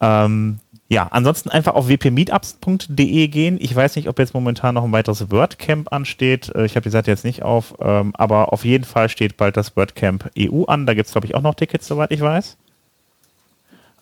Ähm, 0.00 0.58
ja, 0.88 1.08
ansonsten 1.10 1.50
einfach 1.50 1.74
auf 1.74 1.88
wpmeetups.de 1.88 3.28
gehen. 3.28 3.58
Ich 3.60 3.74
weiß 3.74 3.96
nicht, 3.96 4.08
ob 4.08 4.18
jetzt 4.20 4.34
momentan 4.34 4.74
noch 4.74 4.84
ein 4.84 4.92
weiteres 4.92 5.30
WordCamp 5.30 5.92
ansteht. 5.92 6.54
Äh, 6.54 6.64
ich 6.64 6.76
habe 6.76 6.84
die 6.84 6.90
Seite 6.90 7.10
jetzt 7.10 7.24
nicht 7.24 7.42
auf, 7.42 7.74
ähm, 7.80 8.12
aber 8.16 8.52
auf 8.52 8.64
jeden 8.64 8.84
Fall 8.84 9.08
steht 9.08 9.36
bald 9.36 9.56
das 9.56 9.76
WordCamp 9.76 10.30
EU 10.38 10.64
an. 10.64 10.86
Da 10.86 10.94
gibt 10.94 11.06
es, 11.06 11.12
glaube 11.12 11.26
ich, 11.26 11.34
auch 11.34 11.42
noch 11.42 11.54
Tickets, 11.54 11.88
soweit 11.88 12.12
ich 12.12 12.20
weiß. 12.20 12.56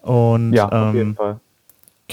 Und, 0.02 0.52
ja, 0.52 0.68
auf 0.68 0.90
ähm, 0.90 0.94
jeden 0.94 1.14
Fall. 1.14 1.40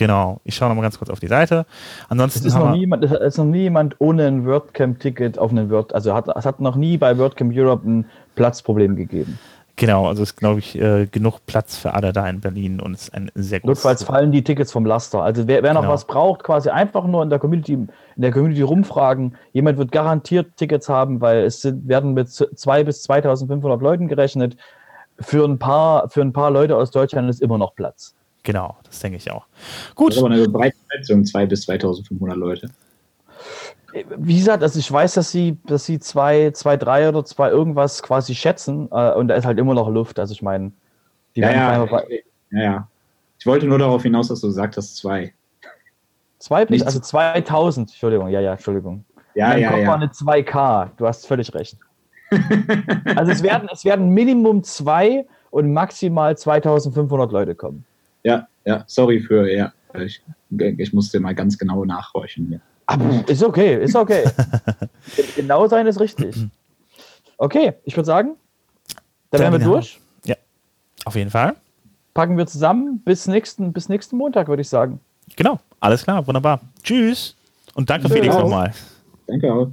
Genau, 0.01 0.41
ich 0.45 0.55
schaue 0.55 0.67
nochmal 0.67 0.81
ganz 0.81 0.97
kurz 0.97 1.11
auf 1.11 1.19
die 1.19 1.27
Seite. 1.27 1.67
Ansonsten 2.09 2.39
es 2.39 2.55
ist, 2.55 2.59
noch 2.59 2.71
niemand, 2.71 3.03
es 3.05 3.11
ist 3.11 3.37
noch 3.37 3.45
niemand 3.45 3.97
ohne 3.99 4.25
ein 4.25 4.47
WordCamp-Ticket 4.47 5.37
auf 5.37 5.51
einen 5.51 5.69
Word, 5.69 5.93
also 5.93 6.15
hat, 6.15 6.27
es 6.35 6.43
hat 6.43 6.59
noch 6.59 6.75
nie 6.75 6.97
bei 6.97 7.19
WordCamp 7.19 7.53
Europe 7.55 7.87
ein 7.87 8.05
Platzproblem 8.33 8.95
gegeben. 8.95 9.37
Genau, 9.75 10.07
also 10.07 10.23
ist, 10.23 10.37
glaube 10.37 10.57
ich, 10.57 10.75
äh, 10.75 11.05
genug 11.05 11.45
Platz 11.45 11.77
für 11.77 11.93
alle 11.93 12.13
da 12.13 12.27
in 12.27 12.41
Berlin 12.41 12.79
und 12.79 12.95
es 12.95 13.03
ist 13.03 13.13
ein 13.13 13.29
sehr 13.35 13.59
großes. 13.59 13.83
Notfalls 13.83 14.03
fallen 14.03 14.31
die 14.31 14.43
Tickets 14.43 14.71
vom 14.71 14.87
Laster. 14.87 15.21
Also 15.21 15.47
wer, 15.47 15.61
wer 15.61 15.75
noch 15.75 15.81
genau. 15.81 15.93
was 15.93 16.05
braucht, 16.05 16.41
quasi 16.41 16.69
einfach 16.69 17.05
nur 17.05 17.21
in 17.21 17.29
der 17.29 17.37
Community, 17.37 17.73
in 17.73 17.89
der 18.15 18.31
Community 18.31 18.63
rumfragen. 18.63 19.37
Jemand 19.53 19.77
wird 19.77 19.91
garantiert 19.91 20.57
Tickets 20.57 20.89
haben, 20.89 21.21
weil 21.21 21.43
es 21.43 21.61
sind, 21.61 21.87
werden 21.87 22.15
mit 22.15 22.27
2 22.27 22.83
bis 22.85 23.03
2500 23.03 23.79
Leuten 23.79 24.07
gerechnet. 24.07 24.57
Für 25.19 25.45
ein 25.47 25.59
paar, 25.59 26.09
für 26.09 26.21
ein 26.21 26.33
paar 26.33 26.49
Leute 26.49 26.75
aus 26.75 26.89
Deutschland 26.89 27.29
ist 27.29 27.39
immer 27.39 27.59
noch 27.59 27.75
Platz. 27.75 28.15
Genau, 28.43 28.77
das 28.84 28.99
denke 28.99 29.17
ich 29.17 29.30
auch. 29.32 29.45
Das 29.88 29.95
Gut, 29.95 30.13
ist 30.13 30.19
aber 30.19 30.32
eine 30.32 30.47
breite 30.49 30.77
Schätzung, 30.91 31.23
2 31.25 31.45
bis 31.45 31.62
2500 31.63 32.38
Leute. 32.38 32.69
Wie 34.17 34.38
gesagt, 34.38 34.63
also 34.63 34.80
ich 34.80 34.89
weiß, 34.91 35.15
dass 35.15 35.32
sie, 35.32 35.58
dass 35.65 35.86
sie 35.86 35.99
zwei, 35.99 36.51
zwei, 36.51 36.77
drei 36.77 37.10
oder 37.10 37.25
zwei 37.25 37.49
irgendwas 37.49 38.01
quasi 38.01 38.34
schätzen 38.36 38.88
äh, 38.91 39.12
und 39.13 39.27
da 39.27 39.36
ist 39.36 39.45
halt 39.45 39.60
immer 39.60 39.73
noch 39.73 39.89
Luft. 39.89 40.17
Also 40.17 40.34
ich 40.34 40.41
meine, 40.41 40.71
die 41.36 41.41
Ja, 41.41 41.47
werden 41.47 41.58
ja, 41.60 41.69
einfach 41.84 42.01
bei- 42.08 42.23
ja, 42.51 42.62
ja. 42.62 42.88
Ich 43.38 43.45
wollte 43.45 43.65
nur 43.65 43.80
darauf 43.80 44.04
hinaus, 44.04 44.30
dass 44.30 44.39
du 44.41 44.47
gesagt 44.47 44.77
hast, 44.77 44.95
zwei. 44.95 45.34
zwei 46.39 46.65
bis, 46.65 46.71
nicht 46.71 46.86
also 46.86 46.99
2000, 46.99 47.89
Entschuldigung, 47.89 48.27
ja, 48.30 48.39
ja, 48.39 48.54
Entschuldigung. 48.54 49.04
Ja, 49.34 49.49
mein 49.49 49.62
ja, 49.62 49.71
war 49.71 49.80
ja. 49.80 49.93
eine 49.93 50.08
2K, 50.08 50.91
du 50.97 51.08
hast 51.08 51.25
völlig 51.27 51.54
recht. 51.54 51.77
also 53.15 53.32
es 53.32 53.43
werden, 53.43 53.67
es 53.71 53.84
werden 53.84 54.10
Minimum 54.10 54.63
zwei 54.63 55.25
und 55.49 55.73
maximal 55.73 56.38
2500 56.38 57.32
Leute 57.32 57.56
kommen. 57.56 57.84
Ja, 58.23 58.47
ja, 58.65 58.84
sorry 58.88 59.19
für, 59.19 59.51
ja. 59.51 59.73
Ich, 59.93 60.23
ich 60.77 60.93
musste 60.93 61.19
mal 61.19 61.36
ganz 61.36 61.57
genau 61.57 61.84
nachhorchen. 61.86 62.51
Ja. 62.53 62.60
Aber 62.86 63.27
ist 63.27 63.43
okay, 63.43 63.84
ist 63.84 63.95
okay. 63.95 64.23
genau 65.36 65.67
sein 65.67 65.88
ist 65.88 65.99
richtig. 65.99 66.36
Okay, 67.38 67.73
ich 67.86 67.95
würde 67.95 68.05
sagen, 68.05 68.36
dann 69.31 69.41
wären 69.41 69.53
wir 69.53 69.60
ja. 69.60 69.65
durch. 69.65 69.99
auf 71.05 71.15
jeden 71.15 71.31
Fall. 71.31 71.55
Packen 72.13 72.38
wir 72.38 72.45
zusammen. 72.45 72.99
Bis 73.03 73.27
nächsten, 73.27 73.73
bis 73.73 73.89
nächsten 73.89 74.17
Montag, 74.17 74.47
würde 74.47 74.62
ich 74.62 74.69
sagen. 74.69 74.99
Genau, 75.36 75.60
alles 75.79 76.03
klar, 76.03 76.25
wunderbar. 76.27 76.60
Tschüss 76.84 77.36
und 77.73 77.89
danke 77.89 78.07
Tschüss. 78.07 78.17
Felix 78.17 78.36
nochmal. 78.36 78.73
Danke 79.27 79.53
auch. 79.53 79.71